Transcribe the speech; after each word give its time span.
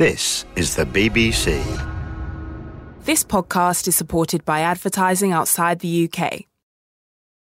This 0.00 0.46
is 0.56 0.76
the 0.76 0.86
BBC. 0.86 1.62
This 3.04 3.22
podcast 3.22 3.86
is 3.86 3.94
supported 3.94 4.46
by 4.46 4.60
advertising 4.60 5.32
outside 5.32 5.80
the 5.80 6.08
UK. 6.08 6.46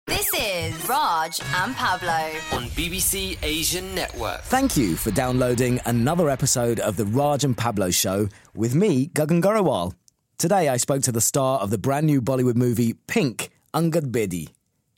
This 0.07 0.27
is 0.33 0.90
Raj 0.90 1.40
and 1.40 1.75
Pablo. 1.75 2.32
on 2.54 2.64
BBC 2.70 3.38
Asian 3.43 3.93
Network. 3.93 4.42
Thank 4.46 4.75
you 4.75 4.96
for 4.96 5.12
downloading 5.12 5.80
another 5.85 6.32
episode 6.32 6.80
of 6.80 6.98
the 6.98 7.06
Raj 7.06 7.43
and 7.43 7.56
Pablo 7.56 7.92
Show 7.92 8.28
with 8.55 8.74
me, 8.74 9.10
Gagan 9.10 9.44
Grewal. 9.44 9.94
Today 10.39 10.68
I 10.68 10.78
spoke 10.78 11.04
to 11.04 11.12
the 11.12 11.21
star 11.21 11.60
of 11.60 11.70
the 11.70 11.78
brand 11.78 12.08
new 12.08 12.24
Bollywood 12.24 12.55
movie 12.55 12.94
Pink, 13.05 13.52
Angad 13.71 14.12
Bedi. 14.12 14.50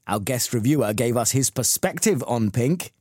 Our 0.08 0.22
guest 0.22 0.54
reviewer 0.54 0.94
gave 0.94 1.18
us 1.18 1.32
his 1.32 1.50
perspective 1.50 2.24
on 2.26 2.52
Pink. 2.52 2.94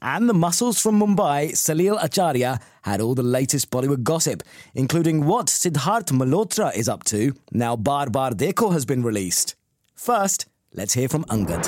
And 0.00 0.28
the 0.28 0.34
muscles 0.34 0.80
from 0.80 1.00
Mumbai, 1.00 1.52
Salil 1.52 1.98
Acharya, 2.02 2.60
had 2.82 3.00
all 3.00 3.16
the 3.16 3.22
latest 3.24 3.70
Bollywood 3.70 4.04
gossip, 4.04 4.44
including 4.74 5.26
what 5.26 5.46
Sidharth 5.46 6.12
Malhotra 6.12 6.74
is 6.76 6.88
up 6.88 7.02
to 7.04 7.34
now 7.50 7.74
Baar 7.74 8.08
Baar 8.08 8.30
Dekho 8.30 8.72
has 8.72 8.84
been 8.84 9.02
released. 9.02 9.56
First, 9.94 10.46
let's 10.72 10.94
hear 10.94 11.08
from 11.08 11.24
Angad. 11.24 11.64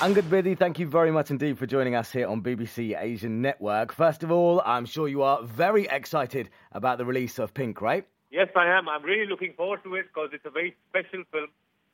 Angad 0.00 0.22
Bedi, 0.30 0.58
thank 0.58 0.78
you 0.78 0.86
very 0.86 1.10
much 1.10 1.30
indeed 1.30 1.58
for 1.58 1.66
joining 1.66 1.94
us 1.94 2.10
here 2.10 2.26
on 2.26 2.42
BBC 2.42 2.98
Asian 2.98 3.42
Network. 3.42 3.92
First 3.92 4.22
of 4.22 4.30
all, 4.30 4.62
I'm 4.64 4.86
sure 4.86 5.06
you 5.06 5.22
are 5.22 5.42
very 5.42 5.86
excited 5.90 6.48
about 6.72 6.96
the 6.96 7.04
release 7.04 7.38
of 7.38 7.52
Pink, 7.52 7.82
right? 7.82 8.06
Yes, 8.30 8.48
I 8.56 8.66
am. 8.66 8.88
I'm 8.88 9.02
really 9.02 9.26
looking 9.26 9.52
forward 9.52 9.84
to 9.84 9.94
it 9.96 10.06
because 10.12 10.30
it's 10.32 10.46
a 10.46 10.50
very 10.50 10.74
special 10.88 11.24
film. 11.30 11.48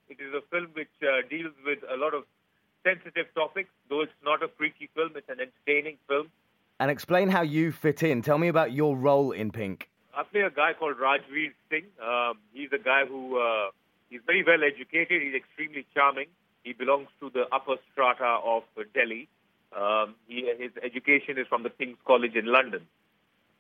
It 0.09 0.19
is 0.21 0.33
a 0.33 0.43
film 0.51 0.69
which 0.75 0.89
uh, 1.03 1.27
deals 1.29 1.53
with 1.67 1.81
a 1.93 1.97
lot 1.97 2.15
of 2.15 2.23
sensitive 2.85 3.27
topics. 3.35 3.71
Though 3.89 4.03
it's 4.03 4.13
not 4.25 4.43
a 4.43 4.49
freaky 4.57 4.89
film, 4.95 5.13
it's 5.17 5.29
an 5.29 5.39
entertaining 5.41 5.99
film. 6.09 6.31
And 6.79 6.91
explain 6.91 7.29
how 7.29 7.43
you 7.43 7.73
fit 7.73 8.03
in. 8.03 8.23
Tell 8.23 8.39
me 8.39 8.49
about 8.49 8.73
your 8.73 8.97
role 8.97 9.33
in 9.33 9.51
Pink. 9.51 9.89
I 10.17 10.23
play 10.25 10.41
a 10.41 10.51
guy 10.51 10.73
called 10.79 10.97
Rajveer 10.97 11.53
Singh. 11.69 11.87
Um, 12.03 12.39
he's 12.53 12.71
a 12.73 12.83
guy 12.83 13.05
who 13.07 13.39
uh, 13.39 13.71
he's 14.09 14.21
very 14.27 14.43
well 14.45 14.65
educated. 14.65 15.23
He's 15.23 15.35
extremely 15.35 15.87
charming. 15.95 16.27
He 16.65 16.73
belongs 16.73 17.09
to 17.21 17.31
the 17.31 17.45
upper 17.53 17.77
strata 17.93 18.39
of 18.45 18.65
uh, 18.77 18.83
Delhi. 18.95 19.29
Um, 19.77 20.17
he, 20.27 20.51
his 20.59 20.73
education 20.83 21.39
is 21.39 21.47
from 21.47 21.63
the 21.63 21.71
King's 21.71 21.99
College 22.07 22.35
in 22.35 22.47
London. 22.47 22.87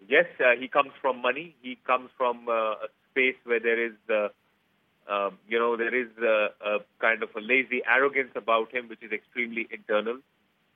Yes, 0.08 0.26
uh, 0.40 0.58
he 0.58 0.66
comes 0.66 0.92
from 1.00 1.20
money. 1.22 1.54
He 1.62 1.78
comes 1.86 2.10
from 2.16 2.48
uh, 2.48 2.52
a 2.52 2.88
space 3.10 3.36
where 3.44 3.60
there 3.60 3.84
is, 3.84 3.92
uh, 5.10 5.30
you 5.48 5.58
know, 5.58 5.76
there 5.76 5.94
is 5.94 6.08
uh, 6.22 6.48
a 6.64 6.78
kind 7.00 7.22
of 7.22 7.30
a 7.36 7.40
lazy 7.40 7.82
arrogance 7.86 8.30
about 8.36 8.72
him, 8.72 8.88
which 8.88 9.02
is 9.02 9.12
extremely 9.12 9.66
internal. 9.70 10.18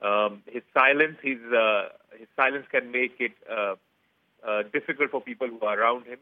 Um, 0.03 0.43
his 0.47 0.63
silence, 0.75 1.17
his 1.23 1.39
uh, 1.53 1.89
his 2.19 2.29
silence 2.37 2.67
can 2.71 2.91
make 2.91 3.15
it 3.21 3.33
uh, 3.51 3.75
uh, 4.47 4.63
difficult 4.73 5.11
for 5.11 5.21
people 5.21 5.49
who 5.49 5.61
are 5.61 5.79
around 5.79 6.07
him. 6.07 6.19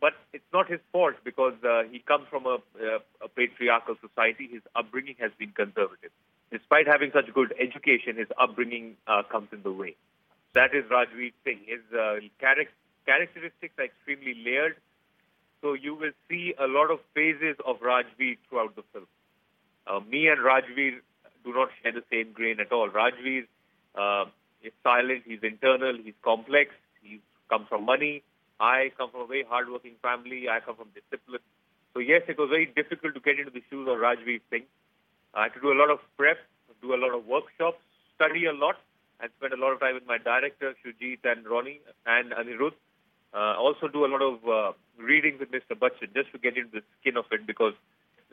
But 0.00 0.14
it's 0.32 0.50
not 0.52 0.70
his 0.70 0.80
fault 0.92 1.14
because 1.24 1.54
uh, 1.62 1.82
he 1.90 2.00
comes 2.00 2.26
from 2.28 2.46
a, 2.46 2.58
a 3.22 3.28
patriarchal 3.28 3.96
society. 4.00 4.48
His 4.50 4.62
upbringing 4.74 5.16
has 5.20 5.30
been 5.38 5.50
conservative. 5.50 6.10
Despite 6.50 6.86
having 6.86 7.12
such 7.12 7.32
good 7.32 7.54
education, 7.58 8.16
his 8.16 8.28
upbringing 8.38 8.96
uh, 9.06 9.22
comes 9.30 9.48
in 9.52 9.62
the 9.62 9.72
way. 9.72 9.94
That 10.54 10.74
is 10.74 10.84
Rajveer 10.84 11.32
Singh. 11.44 11.60
His 11.66 11.80
uh, 11.92 12.18
charac- 12.42 12.74
characteristics 13.06 13.74
are 13.78 13.84
extremely 13.84 14.34
layered. 14.44 14.76
So 15.62 15.74
you 15.74 15.94
will 15.94 16.10
see 16.28 16.54
a 16.58 16.66
lot 16.66 16.90
of 16.90 16.98
phases 17.14 17.56
of 17.64 17.80
Rajveer 17.80 18.36
throughout 18.48 18.74
the 18.76 18.82
film. 18.92 19.06
Uh, 19.86 20.00
me 20.00 20.28
and 20.28 20.40
Rajveer 20.40 20.98
do 21.44 21.54
not 21.54 21.68
share 21.82 21.92
the 21.92 22.02
same 22.10 22.32
grain 22.32 22.58
at 22.60 22.72
all. 22.72 22.90
Rajveer 22.90 23.46
uh, 23.94 24.24
is 24.62 24.72
silent, 24.82 25.22
he's 25.24 25.40
internal, 25.42 25.96
he's 26.02 26.14
complex, 26.22 26.70
he 27.00 27.20
comes 27.48 27.66
from 27.68 27.84
money. 27.86 28.22
I 28.58 28.90
come 28.98 29.10
from 29.10 29.22
a 29.22 29.26
very 29.26 29.44
hardworking 29.48 29.94
family, 30.02 30.48
I 30.48 30.60
come 30.60 30.76
from 30.76 30.88
discipline. 30.94 31.42
So 31.94 32.00
yes, 32.00 32.22
it 32.28 32.38
was 32.38 32.48
very 32.50 32.66
difficult 32.66 33.14
to 33.14 33.20
get 33.20 33.38
into 33.38 33.50
the 33.50 33.62
shoes 33.70 33.88
of 33.88 33.98
Rajveer 33.98 34.40
Singh. 34.50 34.66
I 35.34 35.44
had 35.44 35.54
to 35.54 35.60
do 35.60 35.72
a 35.72 35.78
lot 35.78 35.90
of 35.90 35.98
prep, 36.16 36.38
do 36.82 36.94
a 36.94 36.98
lot 36.98 37.14
of 37.14 37.26
workshops, 37.26 37.78
study 38.16 38.46
a 38.46 38.52
lot, 38.52 38.76
and 39.20 39.30
spend 39.38 39.52
a 39.52 39.56
lot 39.56 39.72
of 39.72 39.80
time 39.80 39.94
with 39.94 40.06
my 40.06 40.18
director, 40.18 40.74
Shoojit 40.82 41.20
and 41.24 41.46
Ronnie 41.46 41.80
and 42.06 42.32
Anirudh. 42.32 42.74
Uh, 43.34 43.56
also 43.58 43.88
do 43.88 44.04
a 44.04 44.10
lot 44.10 44.22
of 44.22 44.46
uh, 44.46 44.72
reading 44.98 45.38
with 45.38 45.50
Mr. 45.50 45.76
Bachchan 45.76 46.12
just 46.14 46.30
to 46.32 46.38
get 46.38 46.56
into 46.56 46.70
the 46.70 46.82
skin 47.00 47.16
of 47.16 47.24
it 47.30 47.46
because 47.46 47.72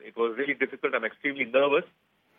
it 0.03 0.15
was 0.17 0.35
really 0.37 0.53
difficult. 0.53 0.93
I'm 0.93 1.05
extremely 1.05 1.45
nervous. 1.45 1.85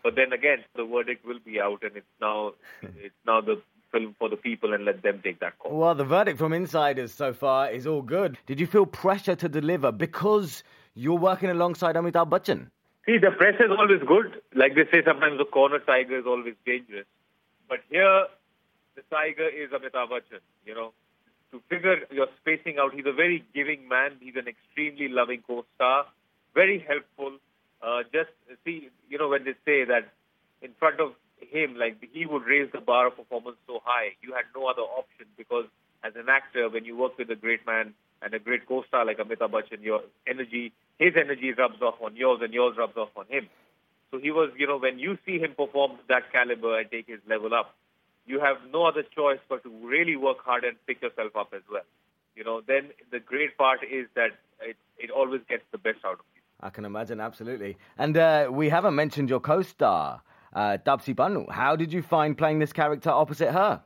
But 0.03 0.17
then 0.17 0.33
again, 0.33 0.65
the 0.77 0.85
verdict 0.85 1.27
will 1.27 1.39
be 1.45 1.61
out, 1.61 1.83
and 1.83 1.97
it's 1.97 2.07
now 2.21 2.55
it's 2.83 3.15
now 3.27 3.41
the 3.41 3.61
film 3.93 4.15
for 4.19 4.29
the 4.29 4.37
people, 4.37 4.73
and 4.73 4.85
let 4.85 5.03
them 5.03 5.21
take 5.23 5.41
that 5.41 5.59
call. 5.59 5.77
Well, 5.77 5.95
the 5.95 6.05
verdict 6.05 6.39
from 6.39 6.53
insiders 6.53 7.13
so 7.13 7.33
far 7.33 7.71
is 7.71 7.87
all 7.87 8.03
good. 8.03 8.39
Did 8.47 8.61
you 8.61 8.67
feel 8.67 8.87
pressure 8.87 9.37
to 9.37 9.49
deliver 9.49 9.93
because 9.93 10.63
you're 10.95 11.19
working 11.19 11.51
alongside 11.51 11.97
Amitabh 11.97 12.31
Bachchan? 12.31 12.71
See, 13.07 13.19
the 13.19 13.31
press 13.31 13.55
is 13.57 13.71
always 13.71 14.01
good. 14.07 14.41
Like 14.55 14.75
they 14.75 14.85
say, 14.91 15.03
sometimes 15.05 15.39
the 15.39 15.45
corner 15.45 15.79
tiger 15.81 16.19
is 16.19 16.27
always 16.27 16.55
dangerous. 16.65 17.07
But 17.69 17.81
here, 17.91 18.27
the 18.95 19.03
tiger 19.11 19.49
is 19.49 19.71
Amitabh 19.71 20.11
Bachchan. 20.11 20.41
You 20.65 20.75
know, 20.75 20.93
to 21.53 21.61
figure 21.69 21.97
your 22.11 22.27
spacing 22.41 22.79
out, 22.79 22.95
he's 22.95 23.07
a 23.07 23.13
very 23.13 23.45
giving 23.55 23.89
man. 23.89 24.13
He's 24.21 24.37
an 24.37 24.47
extremely 24.49 25.09
loving 25.09 25.43
co-star, 25.47 26.07
very 26.55 26.85
helpful. 26.87 27.39
Uh, 27.83 28.03
just 28.13 28.31
see, 28.65 28.91
you 29.09 29.19
know, 29.19 29.29
when 29.29 29.45
they 29.45 29.55
say 29.65 29.85
that 29.85 30.13
in 30.63 30.71
front 30.79 31.01
of 31.01 31.13
him, 31.41 31.77
like 31.77 31.97
he 32.13 32.27
would 32.27 32.45
raise 32.45 32.71
the 32.73 32.81
bar 32.81 33.09
of 33.09 33.17
performance 33.17 33.57
so 33.67 33.81
high, 33.85 34.11
you 34.23 34.33
had 34.33 34.45
no 34.55 34.67
other 34.67 34.83
option 34.83 35.27
because 35.37 35.65
as 36.05 36.13
an 36.17 36.29
actor, 36.29 36.69
when 36.69 36.85
you 36.85 36.97
work 36.97 37.17
with 37.19 37.31
a 37.31 37.37
great 37.37 37.67
man 37.67 37.95
and 38.23 38.35
a 38.35 38.39
great 38.39 38.67
co-star 38.67 39.05
like 39.05 39.19
Amitabh 39.19 39.51
Bachchan, 39.51 39.83
your 39.83 40.03
energy, 40.27 40.73
his 40.99 41.15
energy 41.17 41.53
rubs 41.53 41.81
off 41.83 41.97
on 42.03 42.17
yours 42.17 42.41
and 42.43 42.53
yours 42.53 42.77
rubs 42.77 42.97
off 42.97 43.11
on 43.17 43.27
him. 43.29 43.49
So 44.11 44.19
he 44.19 44.31
was, 44.31 44.51
you 44.59 44.67
know, 44.67 44.79
when 44.79 44.99
you 44.99 45.17
see 45.25 45.39
him 45.39 45.55
perform 45.57 45.93
that 46.09 46.33
caliber 46.33 46.79
and 46.79 46.91
take 46.91 47.07
his 47.07 47.21
level 47.29 47.55
up, 47.55 47.75
you 48.27 48.41
have 48.41 48.57
no 48.73 48.85
other 48.85 49.03
choice 49.03 49.39
but 49.49 49.63
to 49.65 49.71
really 49.83 50.17
work 50.17 50.39
hard 50.45 50.65
and 50.65 50.77
pick 50.87 51.03
yourself 51.03 51.35
up 51.37 51.53
as 51.55 51.63
well. 51.71 51.83
You 52.37 52.45
know, 52.45 52.61
then 52.67 52.91
the 53.11 53.21
great 53.21 53.57
part 53.59 53.81
is 53.83 54.07
that 54.15 54.31
it, 54.61 54.77
it 54.99 55.11
always 55.11 55.41
gets 55.49 55.65
the 55.73 55.79
best 55.79 55.99
out 56.05 56.15
of 56.15 56.25
you. 56.35 56.41
I 56.61 56.71
can 56.71 56.85
imagine, 56.85 57.21
absolutely. 57.21 57.77
And 57.99 58.17
uh, 58.17 58.49
we 58.51 58.69
haven't 58.69 58.95
mentioned 58.95 59.29
your 59.31 59.41
co-star, 59.41 60.23
uh, 60.53 60.79
Taapsee 60.85 61.15
Pannu. 61.15 61.51
How 61.51 61.75
did 61.77 61.93
you 61.93 62.03
find 62.03 62.37
playing 62.37 62.59
this 62.59 62.73
character 62.73 63.11
opposite 63.11 63.53
her? 63.53 63.83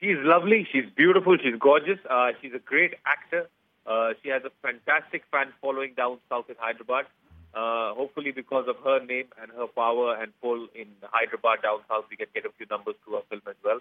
She's 0.00 0.16
lovely. 0.20 0.66
She's 0.70 0.84
beautiful. 0.96 1.36
She's 1.42 1.54
gorgeous. 1.58 1.98
Uh, 2.08 2.32
she's 2.40 2.52
a 2.54 2.58
great 2.58 2.94
actor. 3.06 3.48
Uh, 3.86 4.10
she 4.22 4.28
has 4.28 4.42
a 4.44 4.50
fantastic 4.62 5.24
fan 5.30 5.52
following 5.60 5.94
down 5.96 6.18
south 6.28 6.48
in 6.48 6.56
Hyderabad. 6.58 7.06
Uh, 7.54 7.92
hopefully, 7.94 8.32
because 8.32 8.66
of 8.66 8.76
her 8.82 9.04
name 9.04 9.26
and 9.40 9.52
her 9.52 9.66
power 9.66 10.16
and 10.16 10.32
pull 10.40 10.68
in 10.74 10.86
Hyderabad 11.02 11.62
down 11.62 11.80
south, 11.88 12.06
we 12.10 12.16
can 12.16 12.28
get 12.34 12.46
a 12.46 12.50
few 12.56 12.66
numbers 12.70 12.94
to 13.04 13.12
her 13.16 13.22
film 13.28 13.42
as 13.46 13.56
well. 13.62 13.80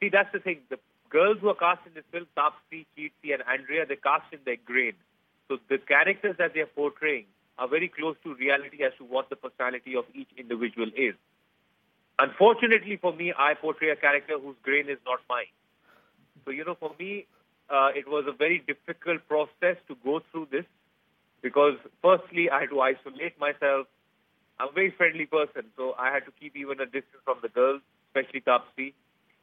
See, 0.00 0.10
that's 0.10 0.30
the 0.32 0.38
thing. 0.38 0.60
The 0.68 0.78
girls 1.08 1.38
who 1.40 1.48
are 1.48 1.54
cast 1.54 1.86
in 1.86 1.94
this 1.94 2.04
film, 2.12 2.26
Taapsee, 2.36 2.86
Kirti, 2.96 3.32
and 3.32 3.42
Andrea, 3.48 3.86
they're 3.86 3.96
cast 3.96 4.32
in 4.32 4.40
their 4.44 4.56
grain. 4.64 4.92
So 5.48 5.58
the 5.68 5.78
characters 5.78 6.36
that 6.38 6.52
they're 6.54 6.66
portraying 6.66 7.24
are 7.58 7.68
very 7.68 7.88
close 7.88 8.16
to 8.24 8.34
reality 8.34 8.84
as 8.84 8.92
to 8.98 9.04
what 9.04 9.28
the 9.30 9.36
personality 9.36 9.96
of 9.96 10.04
each 10.14 10.28
individual 10.36 10.88
is. 10.96 11.14
Unfortunately 12.18 12.96
for 12.96 13.12
me, 13.14 13.32
I 13.36 13.54
portray 13.54 13.90
a 13.90 13.96
character 13.96 14.38
whose 14.38 14.56
grain 14.62 14.88
is 14.88 14.98
not 15.06 15.20
mine. 15.28 15.52
So, 16.44 16.50
you 16.50 16.64
know, 16.64 16.74
for 16.74 16.92
me, 16.98 17.26
uh, 17.68 17.90
it 17.94 18.08
was 18.08 18.24
a 18.28 18.32
very 18.32 18.62
difficult 18.66 19.26
process 19.26 19.76
to 19.88 19.96
go 20.04 20.20
through 20.30 20.48
this 20.50 20.64
because, 21.42 21.74
firstly, 22.02 22.50
I 22.50 22.60
had 22.60 22.70
to 22.70 22.80
isolate 22.80 23.38
myself. 23.38 23.86
I'm 24.58 24.68
a 24.68 24.72
very 24.72 24.90
friendly 24.96 25.26
person, 25.26 25.70
so 25.76 25.94
I 25.98 26.12
had 26.12 26.24
to 26.26 26.32
keep 26.38 26.56
even 26.56 26.80
a 26.80 26.86
distance 26.86 27.22
from 27.24 27.38
the 27.42 27.48
girls, 27.48 27.80
especially 28.08 28.40
Taapsee. 28.40 28.92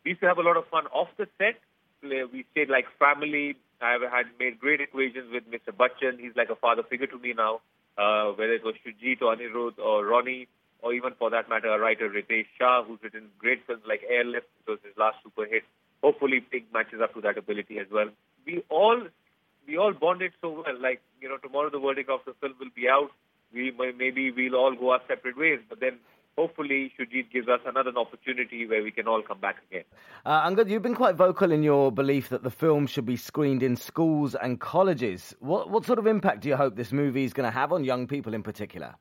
We 0.05 0.11
used 0.11 0.21
to 0.21 0.27
have 0.27 0.37
a 0.37 0.43
lot 0.43 0.57
of 0.57 0.67
fun 0.67 0.85
off 0.87 1.09
the 1.17 1.27
set. 1.37 1.59
We 2.03 2.45
stayed 2.51 2.69
like 2.69 2.85
family. 2.99 3.55
I 3.81 3.97
had 4.11 4.27
made 4.39 4.59
great 4.59 4.81
equations 4.81 5.31
with 5.31 5.43
Mr. 5.49 5.73
Bachchan. 5.73 6.19
He's 6.19 6.35
like 6.35 6.49
a 6.49 6.55
father 6.55 6.83
figure 6.83 7.07
to 7.07 7.17
me 7.17 7.33
now 7.35 7.61
uh, 7.97 8.31
whether 8.37 8.53
it 8.53 8.63
was 8.63 8.75
Shoojit 8.85 9.21
or 9.21 9.35
Anirudh 9.35 9.79
or 9.79 10.05
Ronnie, 10.05 10.47
or 10.81 10.93
even 10.93 11.13
for 11.17 11.29
that 11.31 11.49
matter, 11.49 11.69
a 11.69 11.79
writer 11.79 12.09
Ritesh 12.09 12.45
Shah, 12.57 12.83
who's 12.83 12.99
written 13.01 13.29
great 13.39 13.65
films 13.65 13.81
like 13.87 14.01
Airlift, 14.07 14.45
which 14.57 14.77
was 14.77 14.79
his 14.85 14.97
last 14.97 15.17
super 15.23 15.45
hit. 15.45 15.63
Hopefully, 16.03 16.39
Pink 16.39 16.65
matches 16.71 17.01
up 17.01 17.13
to 17.15 17.21
that 17.21 17.37
ability 17.37 17.79
as 17.79 17.87
well. 17.91 18.09
We 18.45 18.63
all 18.69 19.01
we 19.67 19.77
all 19.77 19.93
bonded 19.93 20.31
so 20.41 20.63
well. 20.65 20.79
Like 20.79 21.01
you 21.21 21.29
know, 21.29 21.37
tomorrow 21.37 21.69
the 21.69 21.79
verdict 21.79 22.09
of 22.09 22.21
the 22.25 22.33
film 22.41 22.55
will 22.59 22.73
be 22.75 22.87
out. 22.89 23.11
We 23.53 23.71
may- 23.71 23.91
maybe 23.91 24.31
we'll 24.31 24.55
all 24.55 24.75
go 24.75 24.91
our 24.91 25.01
separate 25.07 25.37
ways, 25.37 25.59
but 25.69 25.79
then 25.79 25.99
hopefully 26.37 26.93
Shoojit 26.97 27.31
gives 27.31 27.47
us 27.47 27.59
another 27.65 27.91
opportunity 27.97 28.67
where 28.67 28.83
we 28.83 28.91
can 28.91 29.07
all 29.07 29.21
come 29.21 29.39
back 29.39 29.57
again. 29.69 29.83
Uh, 30.25 30.47
Angad, 30.47 30.69
you've 30.69 30.83
been 30.83 30.95
quite 30.95 31.15
vocal 31.15 31.51
in 31.51 31.63
your 31.63 31.91
belief 31.91 32.29
that 32.29 32.43
the 32.43 32.51
film 32.51 32.85
should 32.87 33.05
be 33.05 33.17
screened 33.17 33.63
in 33.63 33.75
schools 33.75 34.35
and 34.35 34.59
colleges. 34.59 35.35
What, 35.39 35.69
what 35.71 35.85
sort 35.85 35.97
of 35.97 36.05
impact 36.05 36.41
do 36.41 36.49
you 36.49 36.55
hope 36.55 36.75
this 36.75 36.91
movie 36.91 37.23
is 37.23 37.33
going 37.33 37.49
to 37.49 37.51
have 37.51 37.73
on 37.73 37.83
young 37.83 38.05
people 38.05 38.33
in 38.33 38.43
particular? 38.43 38.95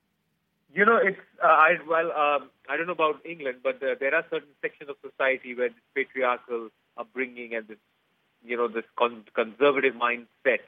You 0.73 0.85
know, 0.85 0.99
it's 1.03 1.19
uh, 1.43 1.47
I 1.47 1.77
well, 1.89 2.13
um, 2.13 2.51
I 2.69 2.77
don't 2.77 2.87
know 2.87 2.93
about 2.93 3.25
England, 3.25 3.59
but 3.63 3.77
uh, 3.77 3.95
there 3.99 4.15
are 4.15 4.25
certain 4.31 4.51
sections 4.61 4.91
of 4.91 4.97
society 5.01 5.55
where 5.55 5.69
this 5.71 5.79
patriarchal 5.95 6.69
upbringing 6.99 7.55
and 7.55 7.67
this 7.67 7.79
you 8.47 8.57
know, 8.57 8.69
this 8.69 8.85
con- 8.99 9.25
conservative 9.35 9.95
mindset 9.95 10.61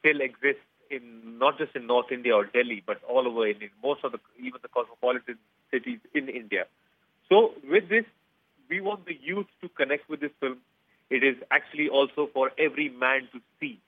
still 0.00 0.20
exists 0.20 0.62
in 0.90 1.38
not 1.38 1.58
just 1.58 1.74
in 1.74 1.86
North 1.86 2.12
India 2.12 2.34
or 2.34 2.44
Delhi, 2.46 2.82
but 2.86 3.00
all 3.08 3.26
over 3.26 3.46
in, 3.46 3.60
in 3.62 3.70
most 3.82 4.04
of 4.04 4.12
the 4.12 4.18
even 4.38 4.60
the 4.62 4.68
cosmopolitan 4.68 5.38
cities 5.70 5.98
in 6.14 6.28
India. 6.28 6.64
So 7.28 7.52
with 7.68 7.88
this, 7.88 8.04
we 8.68 8.80
want 8.80 9.06
the 9.06 9.18
youth 9.20 9.46
to 9.62 9.68
connect 9.68 10.08
with 10.08 10.20
this 10.20 10.30
film. 10.40 10.58
It 11.10 11.22
is 11.22 11.36
actually 11.50 11.88
also 11.88 12.28
for 12.32 12.50
every 12.58 12.88
man 12.88 13.28
to 13.32 13.40
see 13.60 13.80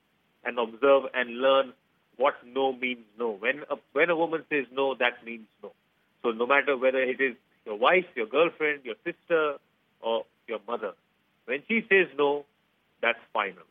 and 0.45 0.59
observe 0.59 1.05
and 1.15 1.39
learn 1.39 1.73
what 2.17 2.35
no 2.45 2.73
means 2.73 3.05
no. 3.19 3.31
When 3.31 3.63
a, 3.71 3.77
when 3.93 4.11
a 4.11 4.17
woman 4.17 4.45
says 4.51 4.67
no, 4.73 4.95
that 4.97 5.25
means 5.25 5.47
no. 5.63 5.73
So 6.23 6.31
no 6.31 6.47
matter 6.47 6.77
whether 6.77 7.01
it 7.03 7.21
is 7.21 7.37
your 7.65 7.77
wife, 7.77 8.07
your 8.15 8.27
girlfriend, 8.27 8.85
your 8.85 8.97
sister, 9.05 9.57
or 10.01 10.25
your 10.47 10.59
mother, 10.67 10.93
when 11.47 11.63
she 11.69 11.85
says 11.89 12.07
no, 12.17 12.45
that's 13.03 13.19
final. 13.33 13.65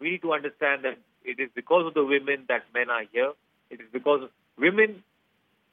We 0.00 0.10
need 0.10 0.22
to 0.22 0.32
understand 0.32 0.84
that 0.84 0.98
it 1.24 1.40
is 1.40 1.50
because 1.54 1.86
of 1.86 1.94
the 1.94 2.04
women 2.04 2.44
that 2.48 2.64
men 2.74 2.90
are 2.90 3.04
here. 3.12 3.32
It 3.70 3.80
is 3.80 3.86
because 3.92 4.28
women 4.58 5.02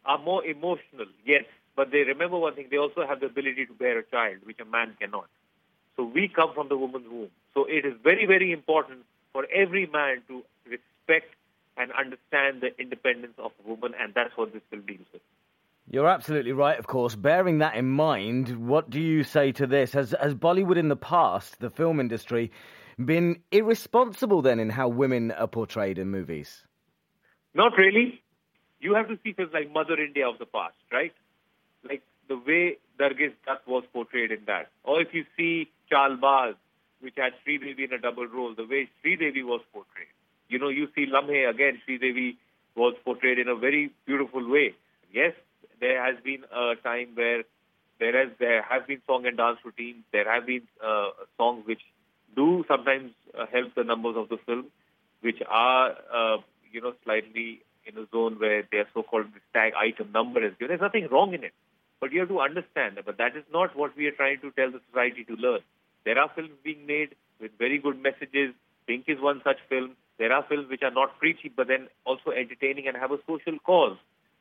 are 0.05 0.17
more 0.17 0.43
emotional, 0.45 1.07
yes, 1.25 1.43
but 1.75 1.91
they 1.91 1.99
remember 1.99 2.37
one 2.37 2.55
thing, 2.55 2.67
they 2.71 2.77
also 2.77 3.05
have 3.07 3.19
the 3.19 3.27
ability 3.27 3.65
to 3.65 3.73
bear 3.73 3.99
a 3.99 4.03
child, 4.03 4.37
which 4.43 4.59
a 4.59 4.65
man 4.65 4.95
cannot. 4.99 5.27
So 5.95 6.03
we 6.03 6.27
come 6.27 6.53
from 6.53 6.69
the 6.69 6.77
woman's 6.77 7.07
womb. 7.09 7.29
So 7.53 7.65
it 7.65 7.85
is 7.85 7.93
very, 8.03 8.25
very 8.25 8.51
important 8.51 8.99
for 9.33 9.45
every 9.53 9.85
man 9.87 10.21
to 10.27 10.43
respect 10.65 11.35
and 11.77 11.91
understand 11.91 12.61
the 12.61 12.79
independence 12.79 13.33
of 13.37 13.51
a 13.63 13.69
woman, 13.69 13.93
and 13.99 14.13
that's 14.13 14.35
what 14.35 14.53
this 14.53 14.61
film 14.69 14.83
deals 14.85 15.05
with. 15.13 15.21
You're 15.89 16.07
absolutely 16.07 16.53
right, 16.53 16.79
of 16.79 16.87
course. 16.87 17.15
Bearing 17.15 17.59
that 17.59 17.75
in 17.75 17.89
mind, 17.89 18.67
what 18.67 18.89
do 18.89 18.99
you 18.99 19.23
say 19.23 19.51
to 19.53 19.67
this? 19.67 19.91
Has, 19.93 20.15
has 20.21 20.33
Bollywood 20.33 20.77
in 20.77 20.87
the 20.87 20.95
past, 20.95 21.59
the 21.59 21.69
film 21.69 21.99
industry, 21.99 22.51
been 22.97 23.41
irresponsible 23.51 24.41
then 24.41 24.59
in 24.59 24.69
how 24.69 24.87
women 24.87 25.31
are 25.31 25.47
portrayed 25.47 25.97
in 25.97 26.09
movies? 26.09 26.63
Not 27.53 27.77
really. 27.77 28.21
You 28.79 28.95
have 28.95 29.07
to 29.09 29.19
see 29.23 29.33
films 29.33 29.51
like 29.53 29.71
Mother 29.71 29.99
India 29.99 30.27
of 30.27 30.39
the 30.39 30.45
past, 30.45 30.75
right? 30.91 31.13
Like 31.83 32.01
the 32.27 32.37
way 32.37 32.77
Nargis 32.99 33.33
Dutt 33.45 33.67
was 33.67 33.83
portrayed 33.93 34.31
in 34.31 34.45
that. 34.47 34.71
Or 34.83 35.01
if 35.01 35.13
you 35.13 35.25
see 35.37 35.69
Chalbaz, 35.91 36.55
which 37.01 37.15
had 37.17 37.33
Sridevi 37.45 37.85
in 37.85 37.93
a 37.93 37.99
double 37.99 38.27
role, 38.27 38.53
the 38.55 38.65
way 38.65 38.89
Sridevi 39.03 39.43
was 39.43 39.61
portrayed. 39.73 40.07
You 40.49 40.59
know, 40.59 40.69
you 40.69 40.87
see 40.95 41.05
Lamhe 41.05 41.49
again, 41.49 41.81
Sridevi 41.87 42.37
was 42.75 42.95
portrayed 43.03 43.39
in 43.39 43.47
a 43.47 43.55
very 43.55 43.91
beautiful 44.05 44.47
way. 44.49 44.73
Yes, 45.11 45.33
there 45.79 46.03
has 46.03 46.15
been 46.23 46.43
a 46.53 46.75
time 46.81 47.09
where 47.15 47.43
there 47.99 48.17
has 48.17 48.31
there 48.39 48.61
have 48.63 48.87
been 48.87 49.01
song 49.05 49.25
and 49.25 49.37
dance 49.37 49.59
routines. 49.63 50.03
There 50.11 50.31
have 50.31 50.45
been 50.45 50.63
uh, 50.83 51.09
songs 51.37 51.65
which 51.65 51.81
do 52.35 52.63
sometimes 52.67 53.11
uh, 53.37 53.45
help 53.51 53.75
the 53.75 53.83
numbers 53.83 54.15
of 54.17 54.29
the 54.29 54.37
film, 54.45 54.65
which 55.21 55.41
are 55.47 55.95
uh, 56.13 56.37
you 56.71 56.81
know 56.81 56.93
slightly 57.03 57.61
in 57.85 57.97
a 57.97 58.05
zone 58.11 58.39
where 58.39 58.63
their 58.71 58.87
so-called 58.93 59.25
tag 59.53 59.73
item 59.73 60.11
number 60.11 60.43
is 60.45 60.53
given. 60.59 60.69
There's 60.69 60.81
nothing 60.81 61.07
wrong 61.11 61.33
in 61.33 61.43
it, 61.43 61.53
but 61.99 62.11
you 62.11 62.19
have 62.19 62.29
to 62.29 62.39
understand 62.39 62.97
that. 62.97 63.05
But 63.05 63.17
that 63.17 63.35
is 63.35 63.43
not 63.51 63.75
what 63.75 63.95
we 63.97 64.07
are 64.07 64.11
trying 64.11 64.39
to 64.41 64.51
tell 64.51 64.71
the 64.71 64.81
society 64.89 65.23
to 65.25 65.35
learn. 65.35 65.61
There 66.05 66.17
are 66.17 66.29
films 66.35 66.51
being 66.63 66.85
made 66.85 67.15
with 67.39 67.51
very 67.57 67.77
good 67.77 68.01
messages. 68.01 68.53
Pink 68.87 69.05
is 69.07 69.19
one 69.19 69.41
such 69.43 69.57
film. 69.69 69.91
There 70.17 70.31
are 70.31 70.45
films 70.47 70.69
which 70.69 70.83
are 70.83 70.91
not 70.91 71.17
preachy, 71.19 71.49
but 71.49 71.67
then 71.67 71.87
also 72.05 72.31
entertaining 72.31 72.87
and 72.87 72.95
have 72.97 73.11
a 73.11 73.17
social 73.27 73.57
cause, 73.65 73.97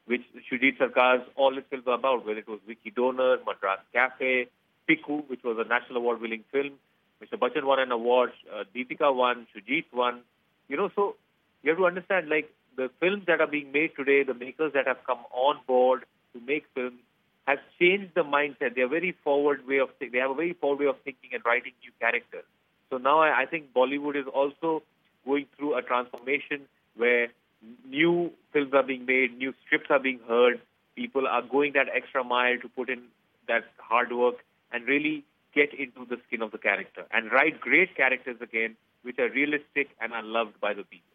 which 0.06 0.22
Shoojit 0.50 0.78
Sircar's 0.78 1.22
all 1.36 1.54
his 1.54 1.64
films 1.70 1.84
are 1.86 1.94
about, 1.94 2.26
whether 2.26 2.38
it 2.38 2.48
was 2.48 2.60
Vicky 2.66 2.90
Donor, 2.90 3.38
Madras 3.46 3.80
Cafe, 3.92 4.48
Piku, 4.88 5.28
which 5.28 5.42
was 5.42 5.56
a 5.58 5.68
national 5.68 5.98
award-winning 5.98 6.44
film. 6.52 6.72
Mr. 7.22 7.38
Bachchan 7.38 7.64
won 7.64 7.78
an 7.78 7.92
award, 7.92 8.32
uh, 8.52 8.64
Deepika 8.74 9.14
won, 9.14 9.46
Shoojit 9.54 9.84
won. 9.92 10.20
You 10.68 10.76
know, 10.76 10.90
so 10.94 11.16
you 11.62 11.70
have 11.70 11.78
to 11.78 11.86
understand, 11.86 12.28
like, 12.28 12.50
the 12.76 12.90
films 13.00 13.24
that 13.26 13.40
are 13.40 13.46
being 13.46 13.72
made 13.72 13.90
today, 13.96 14.22
the 14.22 14.34
makers 14.34 14.72
that 14.74 14.86
have 14.86 14.98
come 15.06 15.18
on 15.32 15.58
board 15.66 16.04
to 16.32 16.40
make 16.40 16.64
films, 16.74 16.98
have 17.46 17.58
changed 17.78 18.14
the 18.14 18.22
mindset. 18.22 18.74
They 18.74 18.82
are 18.82 18.88
very 18.88 19.14
forward 19.24 19.66
way 19.66 19.78
of 19.78 19.90
they 19.98 20.18
have 20.18 20.30
a 20.30 20.34
very 20.34 20.52
forward 20.54 20.80
way 20.80 20.86
of 20.86 20.96
thinking 21.04 21.30
and 21.32 21.44
writing 21.44 21.72
new 21.82 21.90
characters. 22.00 22.44
So 22.90 22.98
now 22.98 23.20
I, 23.20 23.42
I 23.42 23.46
think 23.46 23.72
Bollywood 23.74 24.16
is 24.16 24.26
also 24.32 24.82
going 25.24 25.46
through 25.56 25.76
a 25.76 25.82
transformation 25.82 26.62
where 26.96 27.28
new 27.88 28.30
films 28.52 28.72
are 28.72 28.82
being 28.82 29.04
made, 29.04 29.36
new 29.36 29.52
scripts 29.66 29.90
are 29.90 29.98
being 29.98 30.20
heard, 30.28 30.60
people 30.96 31.26
are 31.26 31.42
going 31.42 31.72
that 31.74 31.86
extra 31.94 32.24
mile 32.24 32.58
to 32.58 32.68
put 32.68 32.88
in 32.88 33.02
that 33.48 33.64
hard 33.78 34.12
work 34.12 34.36
and 34.72 34.86
really 34.86 35.24
get 35.54 35.72
into 35.74 36.04
the 36.08 36.16
skin 36.26 36.42
of 36.42 36.52
the 36.52 36.58
character 36.58 37.06
and 37.12 37.30
write 37.32 37.60
great 37.60 37.96
characters 37.96 38.36
again, 38.40 38.76
which 39.02 39.18
are 39.18 39.30
realistic 39.30 39.88
and 40.00 40.12
are 40.12 40.22
loved 40.22 40.60
by 40.60 40.74
the 40.74 40.84
people. 40.84 41.06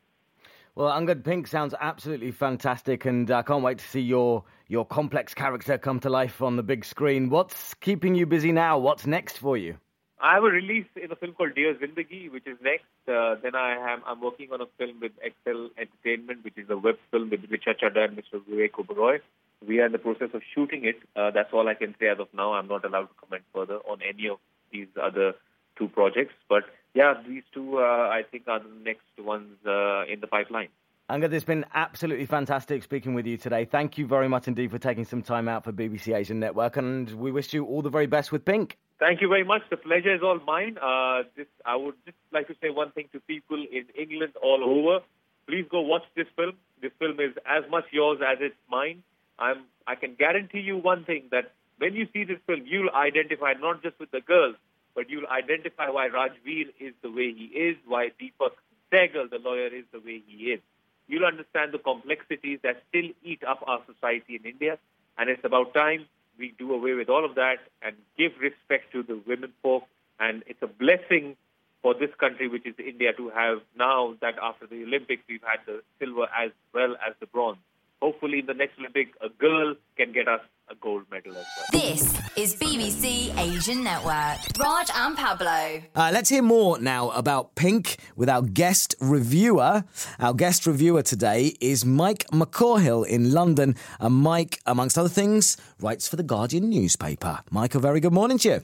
Well, 0.75 0.89
Angad 0.89 1.23
Pink 1.23 1.47
sounds 1.47 1.73
absolutely 1.79 2.31
fantastic, 2.31 3.05
and 3.05 3.31
I 3.31 3.43
can't 3.43 3.63
wait 3.63 3.77
to 3.77 3.87
see 3.87 4.01
your 4.01 4.43
your 4.67 4.85
complex 4.85 5.33
character 5.33 5.77
come 5.77 6.01
to 6.01 6.09
life 6.09 6.41
on 6.41 6.57
the 6.57 6.63
big 6.63 6.83
screen. 6.83 7.29
What's 7.29 7.73
keeping 7.75 8.13
you 8.13 8.25
busy 8.25 8.51
now? 8.51 8.77
What's 8.77 9.07
next 9.07 9.37
for 9.37 9.55
you? 9.55 9.77
I 10.19 10.33
have 10.33 10.43
a 10.43 10.47
release 10.47 10.88
in 11.01 11.11
a 11.11 11.15
film 11.15 11.33
called 11.33 11.55
Dear 11.55 11.75
Zindagi, 11.75 12.31
which 12.31 12.47
is 12.47 12.57
next. 12.61 12.85
Uh, 13.07 13.35
then 13.41 13.55
I 13.55 13.93
am 13.93 14.01
I'm 14.05 14.19
working 14.19 14.49
on 14.51 14.59
a 14.59 14.65
film 14.77 14.99
with 14.99 15.13
Excel 15.21 15.69
Entertainment, 15.77 16.43
which 16.43 16.57
is 16.57 16.69
a 16.69 16.77
web 16.77 16.97
film 17.11 17.29
with 17.29 17.49
Richa 17.49 17.79
Chadha 17.81 18.09
and 18.09 18.17
Mr. 18.17 18.41
Vivek 18.49 18.71
Oberoi. 18.71 19.19
We 19.65 19.79
are 19.79 19.85
in 19.85 19.91
the 19.91 19.99
process 19.99 20.29
of 20.33 20.41
shooting 20.53 20.85
it. 20.85 20.97
Uh, 21.15 21.31
that's 21.31 21.53
all 21.53 21.67
I 21.67 21.73
can 21.73 21.95
say 21.99 22.07
as 22.07 22.19
of 22.19 22.27
now. 22.33 22.53
I'm 22.53 22.67
not 22.67 22.85
allowed 22.85 23.07
to 23.07 23.13
comment 23.19 23.43
further 23.53 23.77
on 23.89 23.99
any 24.01 24.29
of 24.29 24.37
these 24.71 24.87
other 25.01 25.33
two 25.77 25.87
projects. 25.87 26.33
But 26.49 26.63
yeah, 26.93 27.13
these 27.27 27.43
two 27.53 27.79
uh, 27.79 27.81
I 27.81 28.21
think 28.29 28.47
are 28.47 28.59
the 28.59 28.69
next 28.83 29.03
ones 29.17 29.57
uh, 29.65 30.05
in 30.05 30.19
the 30.21 30.27
pipeline. 30.27 30.69
Angad, 31.09 31.31
it's 31.33 31.45
been 31.45 31.65
absolutely 31.75 32.25
fantastic 32.25 32.81
speaking 32.81 33.13
with 33.13 33.27
you 33.27 33.37
today. 33.37 33.63
Thank 33.65 33.99
you 33.99 34.07
very 34.07 34.27
much 34.27 34.47
indeed 34.47 34.71
for 34.71 34.79
taking 34.79 35.05
some 35.05 35.21
time 35.21 35.47
out 35.47 35.63
for 35.63 35.71
BBC 35.71 36.15
Asian 36.15 36.39
Network, 36.39 36.77
and 36.77 37.11
we 37.11 37.31
wish 37.31 37.53
you 37.53 37.63
all 37.63 37.83
the 37.83 37.91
very 37.91 38.07
best 38.07 38.31
with 38.31 38.43
Pink. 38.43 38.77
Thank 38.97 39.21
you 39.21 39.27
very 39.27 39.43
much. 39.43 39.61
The 39.69 39.77
pleasure 39.77 40.15
is 40.15 40.21
all 40.23 40.39
mine. 40.47 40.77
Uh, 40.81 41.23
this, 41.35 41.45
I 41.63 41.75
would 41.75 41.93
just 42.05 42.17
like 42.31 42.47
to 42.47 42.55
say 42.59 42.71
one 42.71 42.91
thing 42.91 43.09
to 43.11 43.19
people 43.19 43.57
in 43.71 43.85
England 43.95 44.33
all 44.41 44.63
over. 44.63 45.05
Please 45.47 45.65
go 45.69 45.81
watch 45.81 46.03
this 46.15 46.25
film. 46.35 46.53
This 46.81 46.91
film 46.97 47.19
is 47.19 47.35
as 47.45 47.69
much 47.69 47.83
yours 47.91 48.19
as 48.25 48.39
it's 48.41 48.55
mine. 48.67 49.03
I'm, 49.39 49.63
I 49.87 49.95
can 49.95 50.15
guarantee 50.15 50.59
you 50.59 50.77
one 50.77 51.03
thing 51.03 51.23
that 51.31 51.51
when 51.77 51.93
you 51.95 52.07
see 52.13 52.23
this 52.23 52.39
film, 52.47 52.63
you'll 52.65 52.89
identify 52.91 53.53
not 53.53 53.83
just 53.83 53.99
with 53.99 54.11
the 54.11 54.21
girls, 54.21 54.55
but 54.95 55.09
you'll 55.09 55.27
identify 55.27 55.89
why 55.89 56.07
Rajveer 56.07 56.67
is 56.79 56.93
the 57.01 57.11
way 57.11 57.33
he 57.33 57.45
is, 57.45 57.75
why 57.85 58.11
Deepak 58.21 58.51
Sehgal, 58.91 59.29
the 59.29 59.39
lawyer, 59.39 59.67
is 59.67 59.83
the 59.91 59.99
way 59.99 60.21
he 60.25 60.51
is. 60.51 60.61
You'll 61.07 61.25
understand 61.25 61.74
the 61.74 61.79
complexities 61.79 62.60
that 62.63 62.81
still 62.89 63.10
eat 63.24 63.43
up 63.43 63.63
our 63.67 63.81
society 63.86 64.36
in 64.36 64.50
India, 64.50 64.79
and 65.17 65.29
it's 65.29 65.43
about 65.43 65.74
time 65.74 66.05
we 66.38 66.53
do 66.57 66.74
away 66.74 66.93
with 66.93 67.10
all 67.10 67.25
of 67.25 67.36
that 67.36 67.60
and 67.81 67.95
give 68.17 68.31
respect 68.39 68.91
to 68.91 69.03
the 69.03 69.19
women 69.25 69.53
folk. 69.62 69.83
And 70.19 70.43
it's 70.48 70.62
a 70.62 70.67
blessing 70.67 71.36
for 71.81 71.93
this 71.93 72.10
country, 72.19 72.48
which 72.48 72.65
is 72.65 72.75
India, 72.79 73.13
to 73.13 73.29
have 73.29 73.60
now 73.77 74.15
that 74.21 74.36
after 74.41 74.65
the 74.67 74.83
Olympics 74.83 75.24
we've 75.29 75.43
had 75.43 75.60
the 75.65 75.81
silver 76.00 76.27
as 76.36 76.51
well 76.74 76.95
as 77.05 77.13
the 77.19 77.27
bronze. 77.27 77.57
Hopefully, 78.01 78.39
in 78.39 78.45
the 78.45 78.53
next 78.53 78.77
Olympic, 78.77 79.07
a 79.21 79.29
girl 79.29 79.75
can 79.97 80.11
get 80.11 80.27
us 80.27 80.41
a 80.69 80.75
gold 80.75 81.03
medal 81.09 81.31
as 81.31 81.45
well. 81.57 81.81
This 81.81 82.01
is 82.37 82.55
BBC 82.55 83.35
Asian 83.37 83.83
Network. 83.83 84.37
Raj 84.59 84.89
and 84.95 85.15
Pablo. 85.17 85.81
Uh, 85.95 86.09
let's 86.13 86.29
hear 86.29 86.41
more 86.41 86.77
now 86.79 87.09
about 87.11 87.55
Pink 87.55 87.97
with 88.15 88.29
our 88.29 88.41
guest 88.41 88.95
reviewer. 88.99 89.83
Our 90.19 90.33
guest 90.33 90.67
reviewer 90.67 91.03
today 91.03 91.55
is 91.61 91.85
Mike 91.85 92.27
McCahill 92.31 93.07
in 93.07 93.31
London. 93.31 93.75
And 93.99 94.15
Mike, 94.15 94.59
amongst 94.65 94.97
other 94.97 95.09
things, 95.09 95.55
writes 95.79 96.07
for 96.07 96.15
the 96.15 96.23
Guardian 96.23 96.69
newspaper. 96.69 97.39
Mike, 97.49 97.75
a 97.75 97.79
very 97.79 97.99
good 97.99 98.13
morning 98.13 98.37
to 98.39 98.49
you. 98.49 98.61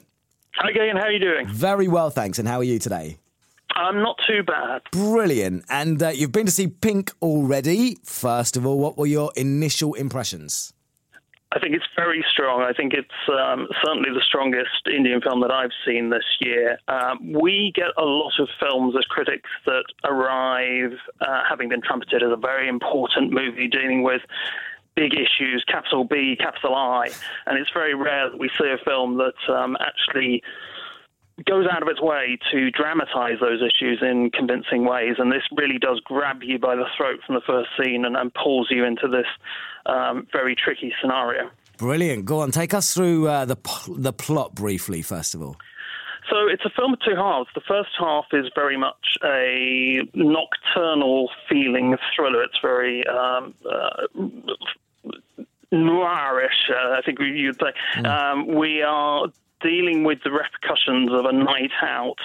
Hi, 0.56 0.70
Gagan. 0.72 0.98
How 0.98 1.06
are 1.06 1.12
you 1.12 1.18
doing? 1.18 1.48
Very 1.48 1.88
well, 1.88 2.10
thanks. 2.10 2.38
And 2.38 2.46
how 2.46 2.58
are 2.58 2.64
you 2.64 2.78
today? 2.78 3.16
I'm 3.74 4.02
not 4.02 4.18
too 4.26 4.42
bad. 4.42 4.82
Brilliant. 4.90 5.64
And 5.68 6.02
uh, 6.02 6.08
you've 6.08 6.32
been 6.32 6.46
to 6.46 6.52
see 6.52 6.68
Pink 6.68 7.12
already. 7.20 7.98
First 8.04 8.56
of 8.56 8.66
all, 8.66 8.78
what 8.78 8.96
were 8.96 9.06
your 9.06 9.32
initial 9.36 9.94
impressions? 9.94 10.72
I 11.54 11.58
think 11.58 11.74
it's 11.74 11.84
very 11.94 12.24
strong. 12.30 12.62
I 12.62 12.72
think 12.72 12.94
it's 12.94 13.08
um, 13.28 13.68
certainly 13.84 14.08
the 14.08 14.22
strongest 14.26 14.86
Indian 14.86 15.20
film 15.20 15.42
that 15.42 15.50
I've 15.50 15.72
seen 15.86 16.08
this 16.08 16.24
year. 16.40 16.78
Um, 16.88 17.34
we 17.34 17.72
get 17.74 17.88
a 17.98 18.04
lot 18.04 18.32
of 18.38 18.48
films 18.58 18.94
as 18.96 19.04
critics 19.04 19.50
that 19.66 19.84
arrive 20.04 20.92
uh, 21.20 21.42
having 21.48 21.68
been 21.68 21.82
trumpeted 21.82 22.22
as 22.22 22.30
a 22.32 22.36
very 22.36 22.68
important 22.68 23.32
movie 23.32 23.68
dealing 23.68 24.02
with 24.02 24.22
big 24.94 25.12
issues, 25.12 25.62
capital 25.68 26.04
B, 26.04 26.36
capital 26.38 26.74
I, 26.74 27.08
and 27.46 27.58
it's 27.58 27.70
very 27.72 27.94
rare 27.94 28.30
that 28.30 28.38
we 28.38 28.48
see 28.58 28.68
a 28.68 28.82
film 28.84 29.18
that 29.18 29.52
um, 29.52 29.76
actually 29.80 30.42
goes 31.46 31.66
out 31.70 31.82
of 31.82 31.88
its 31.88 32.00
way 32.00 32.38
to 32.52 32.70
dramatize 32.70 33.38
those 33.40 33.60
issues 33.62 34.00
in 34.02 34.30
convincing 34.30 34.84
ways. 34.84 35.14
And 35.18 35.32
this 35.32 35.42
really 35.56 35.78
does 35.78 36.00
grab 36.04 36.42
you 36.42 36.58
by 36.58 36.76
the 36.76 36.84
throat 36.96 37.20
from 37.26 37.34
the 37.34 37.40
first 37.46 37.70
scene 37.80 38.04
and, 38.04 38.16
and 38.16 38.32
pulls 38.34 38.68
you 38.70 38.84
into 38.84 39.08
this 39.08 39.26
um, 39.86 40.26
very 40.32 40.54
tricky 40.54 40.92
scenario. 41.00 41.50
Brilliant. 41.78 42.24
Go 42.24 42.40
on, 42.40 42.50
take 42.50 42.74
us 42.74 42.94
through 42.94 43.28
uh, 43.28 43.44
the 43.44 43.56
the 43.88 44.12
plot 44.12 44.54
briefly, 44.54 45.02
first 45.02 45.34
of 45.34 45.42
all. 45.42 45.56
So 46.30 46.46
it's 46.48 46.64
a 46.64 46.70
film 46.70 46.92
of 46.92 47.00
two 47.00 47.16
halves. 47.16 47.48
The 47.54 47.62
first 47.66 47.90
half 47.98 48.26
is 48.32 48.46
very 48.54 48.76
much 48.76 49.18
a 49.24 50.02
nocturnal 50.14 51.30
feeling 51.48 51.96
thriller. 52.14 52.44
It's 52.44 52.58
very 52.62 53.04
um, 53.08 53.54
uh, 53.68 54.06
noirish, 55.72 56.70
uh, 56.70 56.96
I 56.96 57.00
think 57.04 57.18
you'd 57.18 57.56
say. 57.56 57.72
Mm. 57.96 58.06
Um, 58.06 58.46
we 58.54 58.82
are 58.82 59.26
dealing 59.62 60.04
with 60.04 60.18
the 60.24 60.30
repercussions 60.30 61.10
of 61.12 61.24
a 61.24 61.32
night 61.32 61.70
out 61.82 62.16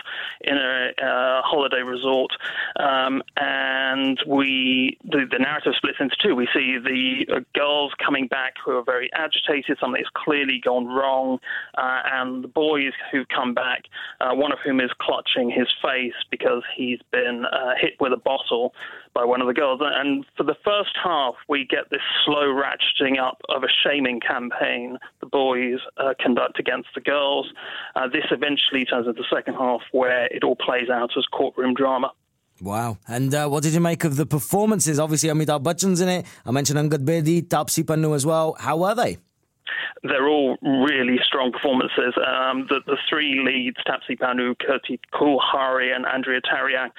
in 0.42 0.58
a 0.58 1.42
holiday 1.44 1.82
resort, 1.82 2.32
um, 2.80 3.22
and 3.38 4.20
we 4.28 4.98
the, 5.04 5.26
the, 5.30 5.40
narrative 5.40 5.74
splits 5.78 5.98
into 6.00 6.16
two. 6.22 6.36
We 6.36 6.48
see 6.54 6.78
the 6.78 7.36
uh, 7.36 7.40
girls 7.54 7.94
coming 8.04 8.28
back 8.28 8.56
who 8.64 8.72
are 8.72 8.84
very 8.84 9.10
agitated, 9.14 9.78
something 9.80 10.02
has 10.02 10.12
clearly 10.14 10.62
gone 10.64 10.88
wrong, 10.88 11.40
uh, 11.78 12.02
and 12.12 12.44
the 12.44 12.48
boys 12.48 12.94
who 13.12 13.26
come 13.26 13.54
back, 13.54 13.84
uh, 14.22 14.34
one 14.34 14.52
of 14.52 14.60
whom 14.64 14.80
is 14.80 14.92
clutching 15.00 15.50
his 15.50 15.68
face 15.82 16.14
because 16.32 16.64
he's 16.76 17.00
been 17.12 17.46
uh, 17.46 17.74
hit 17.80 17.94
with 18.00 18.14
a 18.14 18.18
bottle 18.18 18.74
by 19.18 19.26
one 19.26 19.42
of 19.42 19.48
the 19.48 19.54
girls. 19.54 19.82
And 19.82 20.26
for 20.38 20.44
the 20.44 20.56
first 20.64 20.96
half, 21.04 21.34
we 21.50 21.66
get 21.68 21.90
this 21.90 22.02
slow 22.24 22.54
ratcheting 22.54 23.20
up 23.20 23.42
of 23.50 23.64
a 23.64 23.68
shaming 23.84 24.20
campaign 24.20 24.98
the 25.22 25.26
boys 25.26 25.80
uh, 25.98 26.14
conduct 26.22 26.60
against 26.60 26.90
the 26.94 27.02
girls. 27.02 27.48
Uh, 27.96 28.08
this 28.08 28.26
eventually 28.30 28.86
turns 28.86 29.08
into 29.08 29.22
the 29.22 29.36
second 29.36 29.56
half 29.56 29.82
where 29.92 30.28
it 30.28 30.44
all 30.44 30.56
plays 30.56 30.90
out 30.90 31.10
as 31.18 31.26
courtroom 31.34 31.74
drama. 31.74 32.12
Wow. 32.62 33.00
And 33.08 33.34
uh, 33.34 33.48
what 33.48 33.64
did 33.64 33.74
you 33.74 33.80
make 33.80 34.04
of 34.04 34.18
the 34.18 34.26
performances? 34.26 35.00
Obviously, 35.00 35.30
Amitabh 35.30 35.64
Bachchan's 35.64 36.02
in 36.02 36.10
it. 36.10 36.26
I 36.46 36.52
mentioned 36.52 36.78
Angad 36.80 37.04
Bedi, 37.06 37.42
Taapsee 37.42 37.84
Pannu 37.84 38.16
as 38.16 38.26
well. 38.26 38.56
How 38.60 38.78
were 38.78 38.94
they? 38.94 39.18
They're 40.04 40.28
all 40.28 40.58
really 40.62 41.18
strong 41.24 41.52
performances. 41.52 42.14
Um, 42.18 42.68
the, 42.70 42.82
the 42.86 42.98
three 43.10 43.42
leads, 43.44 43.78
Taapsee 43.88 44.18
Pannu, 44.18 44.56
Kirti 44.56 45.00
Kulhari, 45.14 45.96
and 45.96 46.06
Andrea 46.06 46.42
Tariang, 46.42 46.90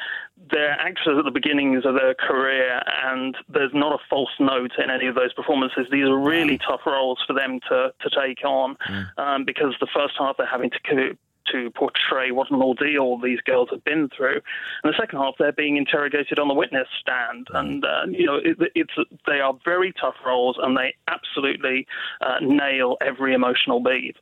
they're 0.50 0.78
actors 0.78 1.16
at 1.18 1.24
the 1.24 1.30
beginnings 1.30 1.84
of 1.84 1.94
their 1.94 2.14
career, 2.14 2.80
and 3.04 3.36
there's 3.48 3.72
not 3.74 3.92
a 3.92 4.02
false 4.08 4.30
note 4.38 4.72
in 4.82 4.90
any 4.90 5.06
of 5.06 5.14
those 5.14 5.32
performances. 5.32 5.86
These 5.90 6.04
are 6.04 6.18
really 6.18 6.58
tough 6.58 6.80
roles 6.86 7.18
for 7.26 7.32
them 7.32 7.60
to, 7.68 7.92
to 8.00 8.10
take 8.10 8.44
on 8.44 8.76
mm. 8.88 9.18
um, 9.18 9.44
because 9.44 9.74
the 9.80 9.88
first 9.94 10.14
half 10.18 10.36
they're 10.36 10.46
having 10.46 10.70
to 10.70 11.16
to 11.52 11.70
portray 11.70 12.30
what 12.30 12.50
an 12.50 12.60
ordeal 12.62 13.18
these 13.18 13.40
girls 13.40 13.68
have 13.70 13.84
been 13.84 14.08
through. 14.16 14.40
And 14.82 14.92
the 14.92 14.96
second 14.98 15.18
half, 15.18 15.34
they're 15.38 15.52
being 15.52 15.76
interrogated 15.76 16.38
on 16.38 16.48
the 16.48 16.54
witness 16.54 16.88
stand, 17.00 17.48
mm. 17.52 17.58
and 17.58 17.84
uh, 17.84 18.06
you 18.08 18.26
know 18.26 18.36
it, 18.36 18.56
it's 18.74 18.92
they 19.26 19.40
are 19.40 19.54
very 19.64 19.92
tough 20.00 20.16
roles, 20.26 20.56
and 20.60 20.76
they 20.76 20.94
absolutely 21.08 21.86
uh, 22.20 22.36
nail 22.40 22.96
every 23.00 23.34
emotional 23.34 23.82
beat. 23.82 24.16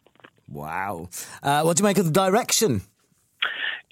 Wow! 0.49 1.09
Uh, 1.43 1.63
what 1.63 1.77
do 1.77 1.83
you 1.83 1.85
make 1.85 1.99
of 1.99 2.05
the 2.05 2.11
direction? 2.11 2.83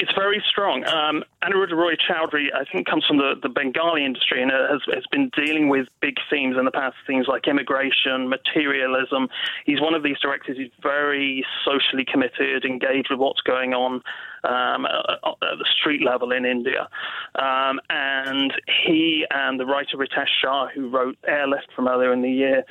It's 0.01 0.13
very 0.15 0.43
strong. 0.49 0.85
Um, 0.85 1.23
Aniruddha 1.45 1.73
Roy 1.73 1.95
Chowdhury, 1.95 2.47
I 2.53 2.65
think, 2.71 2.89
comes 2.89 3.07
from 3.07 3.19
the, 3.19 3.35
the 3.41 3.49
Bengali 3.49 4.05
industry 4.05 4.43
and 4.43 4.51
has, 4.51 4.81
has 4.93 5.05
been 5.13 5.31
dealing 5.37 5.69
with 5.69 5.87
big 6.01 6.17
themes 6.29 6.57
in 6.59 6.65
the 6.65 6.73
past, 6.73 6.97
things 7.07 7.27
like 7.29 7.47
immigration, 7.47 8.29
materialism. 8.29 9.29
He's 9.65 9.81
one 9.81 9.95
of 9.95 10.03
these 10.03 10.19
directors 10.21 10.57
who's 10.57 10.73
very 10.83 11.47
socially 11.65 12.05
committed, 12.05 12.65
engaged 12.65 13.09
with 13.09 13.21
what's 13.21 13.41
going 13.43 13.73
on 13.73 14.03
um, 14.43 14.85
at, 14.85 15.21
at 15.25 15.59
the 15.59 15.67
street 15.79 16.05
level 16.05 16.33
in 16.33 16.45
India. 16.45 16.89
Um, 17.37 17.79
and 17.89 18.53
he 18.85 19.25
and 19.31 19.61
the 19.61 19.67
writer 19.67 19.97
Ritesh 19.97 20.27
Shah, 20.43 20.69
who 20.75 20.89
wrote 20.89 21.17
Airlift 21.25 21.69
from 21.77 21.87
earlier 21.87 22.13
in 22.13 22.23
the 22.23 22.33
year, 22.33 22.65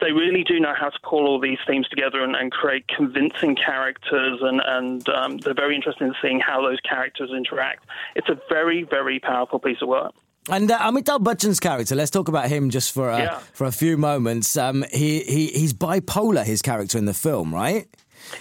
they 0.00 0.12
really 0.12 0.42
do 0.42 0.58
know 0.58 0.74
how 0.78 0.88
to 0.88 0.98
pull 1.02 1.26
all 1.26 1.40
these 1.40 1.58
themes 1.66 1.86
together 1.88 2.22
and, 2.22 2.34
and 2.34 2.50
create 2.50 2.88
convincing 2.88 3.56
characters, 3.56 4.40
and, 4.42 4.60
and 4.64 5.08
um, 5.10 5.38
they're 5.38 5.54
very 5.54 5.74
interested 5.74 6.04
in 6.04 6.14
seeing 6.22 6.40
how 6.40 6.62
those 6.62 6.80
characters 6.80 7.30
interact. 7.30 7.84
It's 8.16 8.28
a 8.28 8.38
very, 8.48 8.84
very 8.84 9.18
powerful 9.20 9.58
piece 9.58 9.78
of 9.82 9.88
work. 9.88 10.12
And 10.48 10.70
uh, 10.70 10.78
Amitabh 10.78 11.22
Bachchan's 11.22 11.60
character, 11.60 11.94
let's 11.94 12.10
talk 12.10 12.28
about 12.28 12.48
him 12.48 12.70
just 12.70 12.92
for 12.92 13.10
uh, 13.10 13.18
yeah. 13.18 13.38
for 13.52 13.66
a 13.66 13.70
few 13.70 13.96
moments. 13.96 14.56
Um, 14.56 14.84
he, 14.90 15.20
he 15.20 15.46
he's 15.48 15.72
bipolar, 15.72 16.44
his 16.44 16.62
character 16.62 16.98
in 16.98 17.04
the 17.04 17.14
film, 17.14 17.54
right? 17.54 17.86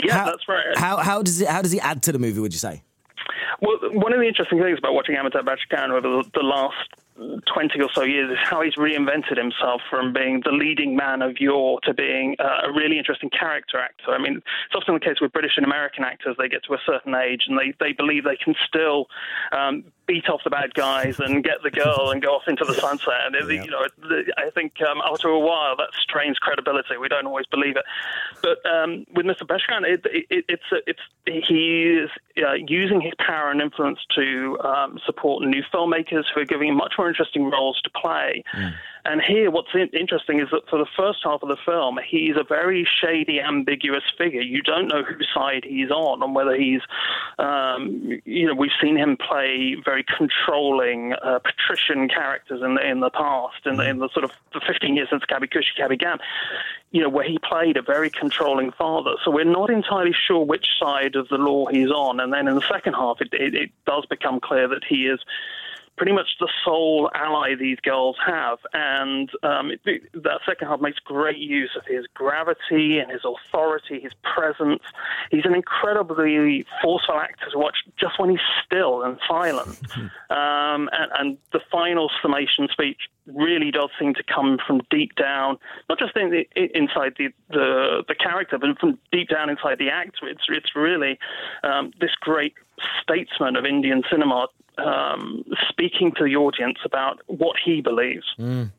Yeah, 0.03 0.17
how, 0.17 0.25
that's 0.25 0.47
right. 0.47 0.77
How 0.77 0.97
how 0.97 1.21
does 1.21 1.41
it 1.41 1.47
how 1.47 1.61
does 1.61 1.71
he 1.71 1.79
add 1.79 2.01
to 2.03 2.11
the 2.11 2.17
movie? 2.17 2.39
Would 2.39 2.53
you 2.53 2.59
say? 2.59 2.81
Well, 3.61 3.77
one 3.91 4.13
of 4.13 4.19
the 4.19 4.27
interesting 4.27 4.59
things 4.59 4.79
about 4.79 4.95
watching 4.95 5.15
Amitabh 5.15 5.45
Bachchan 5.45 5.91
over 5.91 6.01
the, 6.01 6.23
the 6.33 6.41
last 6.41 6.89
20 7.17 7.81
or 7.81 7.89
so 7.93 8.03
years 8.03 8.31
is 8.31 8.37
how 8.41 8.61
he's 8.61 8.75
reinvented 8.75 9.37
himself 9.37 9.81
from 9.89 10.13
being 10.13 10.41
the 10.43 10.51
leading 10.51 10.95
man 10.95 11.21
of 11.21 11.39
yore 11.39 11.79
to 11.81 11.93
being 11.93 12.35
uh, 12.39 12.67
a 12.67 12.71
really 12.71 12.97
interesting 12.97 13.29
character 13.29 13.77
actor. 13.77 14.11
I 14.11 14.17
mean, 14.17 14.37
it's 14.37 14.75
often 14.75 14.93
the 14.93 14.99
case 14.99 15.21
with 15.21 15.31
British 15.31 15.53
and 15.57 15.65
American 15.65 16.03
actors, 16.03 16.35
they 16.39 16.47
get 16.47 16.63
to 16.65 16.73
a 16.73 16.79
certain 16.85 17.13
age 17.13 17.43
and 17.47 17.59
they, 17.59 17.73
they 17.79 17.93
believe 17.93 18.23
they 18.23 18.37
can 18.37 18.55
still 18.67 19.07
um, 19.51 19.83
beat 20.07 20.27
off 20.29 20.41
the 20.43 20.49
bad 20.49 20.73
guys 20.73 21.19
and 21.19 21.43
get 21.43 21.63
the 21.63 21.71
girl 21.71 22.09
and 22.11 22.21
go 22.21 22.29
off 22.29 22.47
into 22.47 22.65
the 22.65 22.73
sunset. 22.73 23.27
And, 23.27 23.35
yeah. 23.49 23.63
you 23.63 23.71
know, 23.71 23.85
I 24.37 24.49
think 24.49 24.73
um, 24.81 25.01
after 25.05 25.29
a 25.29 25.39
while 25.39 25.75
that 25.77 25.89
strains 26.01 26.37
credibility. 26.37 26.97
We 26.99 27.07
don't 27.07 27.25
always 27.25 27.45
believe 27.45 27.77
it. 27.77 27.85
But 28.41 28.57
um, 28.69 29.05
with 29.15 29.25
Mr. 29.25 29.43
Bachchan, 29.43 29.85
it, 29.85 30.01
it, 30.29 30.45
it's, 30.49 30.63
it's, 30.87 30.99
he 31.25 31.83
is 31.83 32.09
uh, 32.37 32.53
using 32.67 33.01
his 33.01 33.13
power 33.25 33.51
and 33.51 33.61
influence 33.61 33.99
to 34.15 34.57
um, 34.63 34.99
support 35.05 35.43
new 35.43 35.63
filmmakers 35.73 36.23
who 36.33 36.41
are 36.41 36.45
giving 36.45 36.69
him 36.69 36.75
much 36.75 36.93
more 36.97 37.07
interesting 37.07 37.49
roles 37.49 37.79
to 37.81 37.89
play. 37.91 38.43
Mm. 38.55 38.73
And 39.03 39.21
here, 39.21 39.49
what's 39.49 39.69
interesting 39.93 40.39
is 40.39 40.47
that 40.51 40.69
for 40.69 40.77
the 40.77 40.85
first 40.97 41.19
half 41.23 41.41
of 41.41 41.49
the 41.49 41.57
film, 41.65 41.99
he's 42.07 42.35
a 42.35 42.43
very 42.43 42.87
shady, 43.01 43.41
ambiguous 43.41 44.03
figure. 44.17 44.41
You 44.41 44.61
don't 44.61 44.87
know 44.87 45.03
whose 45.03 45.27
side 45.33 45.65
he's 45.67 45.89
on, 45.89 46.21
and 46.21 46.35
whether 46.35 46.55
he's, 46.55 46.81
um, 47.39 48.19
you 48.25 48.45
know, 48.45 48.53
we've 48.53 48.71
seen 48.81 48.97
him 48.97 49.17
play 49.17 49.75
very 49.83 50.05
controlling 50.17 51.13
uh, 51.13 51.39
patrician 51.39 52.09
characters 52.09 52.61
in 52.61 52.75
the 52.75 52.87
in 52.87 52.99
the 52.99 53.09
past, 53.09 53.65
in 53.65 53.77
the, 53.77 53.89
in 53.89 53.99
the 53.99 54.09
sort 54.09 54.23
of 54.23 54.31
the 54.53 54.61
15 54.67 54.95
years 54.95 55.09
since 55.09 55.23
Kabhi 55.25 55.51
Khushi 55.51 55.79
Kabhie 55.79 55.99
Gham, 55.99 56.19
you 56.91 57.01
know, 57.01 57.09
where 57.09 57.27
he 57.27 57.39
played 57.39 57.77
a 57.77 57.81
very 57.81 58.09
controlling 58.09 58.71
father. 58.71 59.11
So 59.23 59.31
we're 59.31 59.45
not 59.45 59.69
entirely 59.69 60.13
sure 60.13 60.45
which 60.45 60.67
side 60.79 61.15
of 61.15 61.27
the 61.29 61.37
law 61.37 61.67
he's 61.67 61.89
on. 61.89 62.19
And 62.19 62.31
then 62.31 62.47
in 62.47 62.55
the 62.55 62.67
second 62.71 62.93
half, 62.93 63.21
it, 63.21 63.29
it, 63.33 63.55
it 63.55 63.71
does 63.85 64.05
become 64.05 64.39
clear 64.39 64.67
that 64.67 64.83
he 64.87 65.07
is 65.07 65.19
pretty 66.01 66.13
much 66.13 66.29
the 66.39 66.49
sole 66.65 67.11
ally 67.13 67.53
these 67.53 67.79
girls 67.81 68.15
have. 68.25 68.57
And 68.73 69.29
um, 69.43 69.69
it, 69.85 70.01
that 70.15 70.39
second 70.47 70.67
half 70.67 70.81
makes 70.81 70.97
great 70.97 71.37
use 71.37 71.69
of 71.77 71.85
his 71.85 72.07
gravity 72.15 72.97
and 72.97 73.11
his 73.11 73.21
authority, 73.23 73.99
his 73.99 74.13
presence. 74.23 74.81
He's 75.29 75.45
an 75.45 75.53
incredibly 75.53 76.65
forceful 76.81 77.19
actor 77.19 77.51
to 77.51 77.57
watch 77.59 77.75
just 77.99 78.19
when 78.19 78.31
he's 78.31 78.39
still 78.65 79.03
and 79.03 79.19
silent. 79.29 79.79
um, 80.31 80.89
and, 80.91 81.11
and, 81.19 81.37
the 81.53 81.59
final 81.71 82.09
summation 82.21 82.67
speech 82.71 83.01
really 83.27 83.71
does 83.71 83.89
seem 83.99 84.13
to 84.13 84.23
come 84.23 84.57
from 84.65 84.81
deep 84.89 85.13
down, 85.15 85.57
not 85.89 85.99
just 85.99 86.15
in 86.15 86.31
the, 86.31 86.47
inside 86.55 87.13
the, 87.17 87.27
the, 87.49 88.03
the 88.07 88.15
character, 88.15 88.57
but 88.57 88.79
from 88.79 88.97
deep 89.11 89.29
down 89.29 89.49
inside 89.49 89.77
the 89.77 89.89
actor. 89.89 90.27
It's 90.27 90.43
it's 90.47 90.75
really 90.75 91.19
um, 91.63 91.91
this 91.99 92.11
great 92.21 92.53
statesman 93.03 93.55
of 93.55 93.65
Indian 93.65 94.01
cinema 94.09 94.47
um, 94.85 95.43
speaking 95.69 96.11
to 96.17 96.23
the 96.23 96.35
audience 96.35 96.79
about 96.85 97.19
what 97.27 97.57
he 97.63 97.81
believes. 97.81 98.25
Mm. 98.39 98.71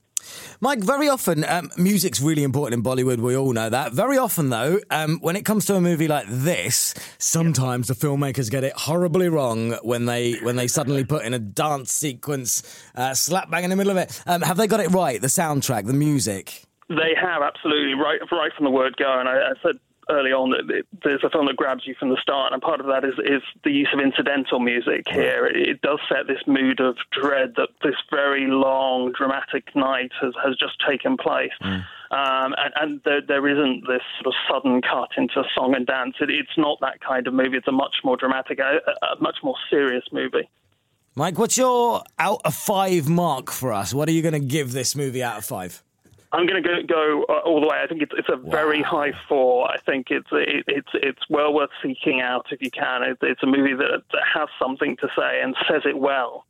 Mike, 0.60 0.80
very 0.80 1.08
often, 1.08 1.44
um, 1.48 1.70
music's 1.76 2.20
really 2.20 2.42
important 2.42 2.78
in 2.78 2.82
Bollywood. 2.84 3.18
We 3.18 3.36
all 3.36 3.52
know 3.52 3.68
that. 3.68 3.92
Very 3.92 4.18
often, 4.18 4.50
though, 4.50 4.78
um, 4.90 5.18
when 5.20 5.36
it 5.36 5.44
comes 5.44 5.64
to 5.66 5.74
a 5.74 5.80
movie 5.80 6.08
like 6.08 6.26
this, 6.28 6.94
sometimes 7.18 7.88
the 7.88 7.94
filmmakers 7.94 8.50
get 8.50 8.64
it 8.64 8.72
horribly 8.74 9.28
wrong 9.28 9.72
when 9.82 10.06
they 10.06 10.34
when 10.34 10.56
they 10.56 10.68
suddenly 10.68 11.04
put 11.04 11.24
in 11.24 11.34
a 11.34 11.38
dance 11.38 11.92
sequence, 11.92 12.62
uh, 12.94 13.14
slap 13.14 13.50
bang 13.50 13.64
in 13.64 13.70
the 13.70 13.76
middle 13.76 13.90
of 13.90 13.96
it. 13.96 14.22
Um, 14.26 14.42
have 14.42 14.56
they 14.56 14.66
got 14.66 14.80
it 14.80 14.90
right? 14.90 15.20
The 15.20 15.28
soundtrack, 15.28 15.86
the 15.86 15.92
music. 15.92 16.62
They 16.88 17.14
have 17.20 17.42
absolutely 17.42 17.94
right, 17.94 18.20
right 18.30 18.52
from 18.54 18.64
the 18.64 18.70
word 18.70 18.96
go. 18.96 19.18
And 19.18 19.28
I, 19.28 19.38
I 19.38 19.52
said 19.62 19.76
early 20.12 20.30
on 20.30 20.50
that 20.50 20.84
there's 21.02 21.24
a 21.24 21.30
film 21.30 21.46
that 21.46 21.56
grabs 21.56 21.86
you 21.86 21.94
from 21.98 22.10
the 22.10 22.18
start, 22.20 22.52
and 22.52 22.60
part 22.60 22.80
of 22.80 22.86
that 22.86 23.04
is, 23.04 23.14
is 23.24 23.42
the 23.64 23.70
use 23.70 23.88
of 23.92 24.00
incidental 24.00 24.60
music 24.60 25.08
here. 25.08 25.46
It, 25.46 25.56
it, 25.56 25.80
does 25.82 25.98
set 26.08 26.26
this 26.28 26.42
mood 26.46 26.80
of 26.80 26.96
dread 27.10 27.54
that 27.56 27.70
this 27.82 27.96
very 28.10 28.46
long, 28.46 29.12
dramatic 29.16 29.74
night 29.74 30.12
has, 30.20 30.34
has 30.44 30.56
just 30.56 30.74
taken 30.86 31.16
place. 31.16 31.50
Mm. 31.62 31.84
Um, 32.12 32.54
and, 32.58 32.72
and 32.80 33.00
there, 33.04 33.22
there 33.26 33.48
isn't 33.48 33.86
this 33.88 34.02
sort 34.22 34.26
of 34.26 34.34
sudden 34.48 34.82
cut 34.82 35.08
into 35.16 35.42
song 35.56 35.74
and 35.74 35.86
dance. 35.86 36.14
It, 36.20 36.30
it's 36.30 36.56
not 36.58 36.78
that 36.82 37.00
kind 37.00 37.26
of 37.26 37.34
movie. 37.34 37.56
It's 37.56 37.68
a 37.68 37.72
much 37.72 37.96
more 38.04 38.16
dramatic, 38.16 38.58
a, 38.58 38.78
a 39.06 39.20
much 39.20 39.38
more 39.42 39.56
serious 39.70 40.04
movie. 40.12 40.48
Mike, 41.14 41.38
what's 41.38 41.56
your 41.58 42.02
out 42.18 42.40
of 42.44 42.54
five 42.54 43.08
mark 43.08 43.50
for 43.50 43.72
us? 43.72 43.92
What 43.92 44.08
are 44.08 44.12
you 44.12 44.22
going 44.22 44.32
to 44.32 44.40
give 44.40 44.72
this 44.72 44.94
movie 44.94 45.22
out 45.22 45.38
of 45.38 45.44
five? 45.44 45.82
I'm 46.32 46.46
going 46.46 46.62
to 46.62 46.66
go, 46.66 46.82
go 46.82 47.24
uh, 47.28 47.40
all 47.40 47.60
the 47.60 47.66
way. 47.66 47.76
I 47.82 47.86
think 47.86 48.02
it's, 48.02 48.12
it's 48.16 48.28
a 48.28 48.36
wow. 48.36 48.50
very 48.50 48.82
high 48.82 49.12
four. 49.28 49.70
I 49.70 49.78
think 49.78 50.06
it's 50.10 50.28
it, 50.32 50.64
it's 50.66 50.88
it's 50.94 51.20
well 51.28 51.52
worth 51.52 51.70
seeking 51.82 52.20
out 52.20 52.46
if 52.50 52.62
you 52.62 52.70
can. 52.70 53.02
It, 53.02 53.18
it's 53.20 53.42
a 53.42 53.46
movie 53.46 53.74
that, 53.74 54.02
that 54.12 54.22
has 54.34 54.48
something 54.58 54.96
to 54.98 55.08
say 55.16 55.42
and 55.42 55.54
says 55.68 55.82
it 55.84 55.98
well. 55.98 56.46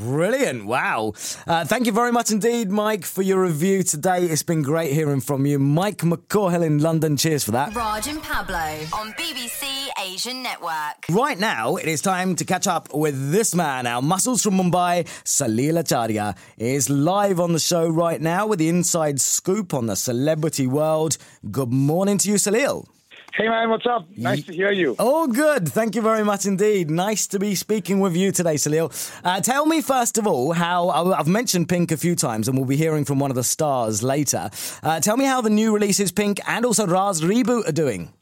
Brilliant. 0.00 0.64
Wow. 0.64 1.12
Uh, 1.46 1.66
thank 1.66 1.84
you 1.84 1.92
very 1.92 2.10
much 2.10 2.30
indeed, 2.30 2.70
Mike, 2.70 3.04
for 3.04 3.20
your 3.20 3.42
review 3.42 3.82
today. 3.82 4.24
It's 4.24 4.42
been 4.42 4.62
great 4.62 4.94
hearing 4.94 5.20
from 5.20 5.44
you. 5.44 5.58
Mike 5.58 5.98
McCahill 5.98 6.64
in 6.64 6.78
London. 6.78 7.18
Cheers 7.18 7.44
for 7.44 7.50
that. 7.50 7.74
Raj 7.74 8.06
and 8.06 8.22
Pablo 8.22 8.56
on 8.94 9.12
BBC 9.12 9.88
Asian 10.02 10.42
Network. 10.42 11.04
Right 11.10 11.38
now, 11.38 11.76
it 11.76 11.86
is 11.86 12.00
time 12.00 12.34
to 12.36 12.46
catch 12.46 12.66
up 12.66 12.94
with 12.94 13.30
this 13.30 13.54
man. 13.54 13.86
Our 13.86 14.00
muscles 14.00 14.42
from 14.42 14.54
Mumbai, 14.54 15.04
Salil 15.24 15.78
Acharya, 15.78 16.34
is 16.56 16.88
live 16.88 17.38
on 17.38 17.52
the 17.52 17.58
show 17.60 17.86
right 17.86 18.22
now 18.22 18.46
with 18.46 18.58
the 18.58 18.70
inside 18.70 19.20
scoop 19.20 19.74
on 19.74 19.84
the 19.84 19.96
celebrity 19.96 20.66
world. 20.66 21.18
Good 21.50 21.72
morning 21.72 22.16
to 22.18 22.30
you, 22.30 22.36
Salil. 22.36 22.86
Hey 23.34 23.48
man, 23.48 23.70
what's 23.70 23.86
up? 23.86 24.06
Nice 24.16 24.42
to 24.44 24.52
hear 24.52 24.72
you. 24.72 24.96
Oh, 24.98 25.28
good. 25.28 25.68
Thank 25.68 25.94
you 25.94 26.02
very 26.02 26.24
much 26.24 26.46
indeed. 26.46 26.90
Nice 26.90 27.28
to 27.28 27.38
be 27.38 27.54
speaking 27.54 28.00
with 28.00 28.16
you 28.16 28.32
today, 28.32 28.54
Salil. 28.54 28.90
Uh, 29.24 29.40
tell 29.40 29.66
me, 29.66 29.80
first 29.80 30.18
of 30.18 30.26
all, 30.26 30.52
how 30.52 30.88
I've 30.88 31.28
mentioned 31.28 31.68
Pink 31.68 31.92
a 31.92 31.96
few 31.96 32.16
times 32.16 32.48
and 32.48 32.56
we'll 32.58 32.66
be 32.66 32.76
hearing 32.76 33.04
from 33.04 33.20
one 33.20 33.30
of 33.30 33.36
the 33.36 33.44
stars 33.44 34.02
later. 34.02 34.50
Uh, 34.82 34.98
tell 34.98 35.16
me 35.16 35.26
how 35.26 35.40
the 35.40 35.50
new 35.50 35.72
releases 35.72 36.10
Pink 36.10 36.40
and 36.48 36.64
also 36.66 36.86
Raaz 36.86 37.22
Reboot 37.22 37.68
are 37.68 37.72
doing. 37.72 38.12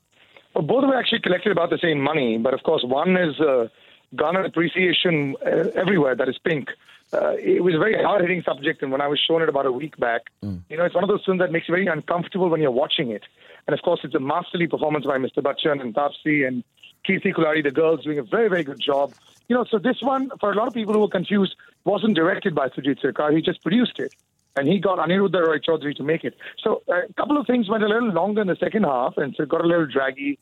Well, 0.55 0.65
both 0.65 0.85
of 0.85 0.91
them 0.91 0.99
actually 0.99 1.21
collected 1.21 1.53
about 1.53 1.71
the 1.71 1.79
same 1.83 2.01
money, 2.01 2.37
but 2.37 2.53
of 2.53 2.63
course, 2.63 2.85
one 2.85 3.17
is 3.17 3.41
uh, 3.41 3.69
garnered 4.15 4.45
appreciation 4.45 5.37
uh, 5.45 5.71
everywhere, 5.75 6.17
that 6.17 6.29
is 6.29 6.39
Pink. 6.45 6.69
Uh, 7.13 7.33
it 7.39 7.63
was 7.63 7.75
a 7.75 7.79
very 7.79 8.03
hard 8.03 8.21
hitting 8.21 8.43
subject, 8.43 8.83
and 8.83 8.93
when 8.93 9.01
I 9.01 9.07
was 9.07 9.19
shown 9.19 9.41
it 9.41 9.49
about 9.49 9.65
a 9.65 9.73
week 9.73 9.97
back, 9.97 10.23
mm. 10.45 10.61
you 10.69 10.77
know, 10.77 10.85
it's 10.85 10.95
one 10.95 11.05
of 11.05 11.09
those 11.09 11.25
films 11.25 11.41
that 11.41 11.51
makes 11.51 11.67
you 11.67 11.73
very 11.73 11.87
uncomfortable 11.87 12.51
when 12.51 12.61
you're 12.61 12.71
watching 12.71 13.11
it. 13.11 13.23
And 13.67 13.75
of 13.75 13.83
course, 13.83 14.01
it's 14.05 14.15
a 14.15 14.21
masterly 14.21 14.67
performance 14.67 15.07
by 15.07 15.17
Mr. 15.17 15.43
Bachchan 15.43 15.81
and 15.81 15.95
Taapsee 15.95 16.47
and 16.47 16.65
Kirti 17.07 17.35
Kulkarni, 17.35 17.63
the 17.63 17.71
girls 17.71 18.05
doing 18.05 18.19
a 18.19 18.23
very, 18.23 18.49
very 18.49 18.63
good 18.63 18.81
job. 18.81 19.15
You 19.49 19.57
know, 19.57 19.65
so 19.71 19.79
this 19.79 20.03
one, 20.03 20.31
for 20.41 20.53
a 20.53 20.55
lot 20.55 20.69
of 20.69 20.75
people 20.75 20.93
who 20.93 21.01
were 21.01 21.09
confused, 21.09 21.57
wasn't 21.85 22.15
directed 22.15 22.55
by 22.55 22.69
Shoojit 22.69 23.01
Sircar. 23.01 23.33
He 23.33 23.41
just 23.41 23.63
produced 23.63 23.99
it. 23.99 24.15
And 24.57 24.69
he 24.69 24.79
got 24.79 24.99
Aniruddha 24.99 25.47
Roy 25.47 25.59
Chowdhury 25.59 25.97
to 25.97 26.03
make 26.03 26.25
it. 26.25 26.35
So 26.63 26.83
a 26.89 27.11
couple 27.15 27.39
of 27.39 27.47
things 27.47 27.69
went 27.69 27.85
a 27.85 27.89
little 27.89 28.11
longer 28.11 28.43
in 28.43 28.49
the 28.49 28.57
second 28.57 28.85
half, 28.85 29.17
and 29.17 29.35
so 29.37 29.45
it 29.45 29.49
got 29.49 29.65
a 29.65 29.67
little 29.67 29.87
draggy, 29.87 30.39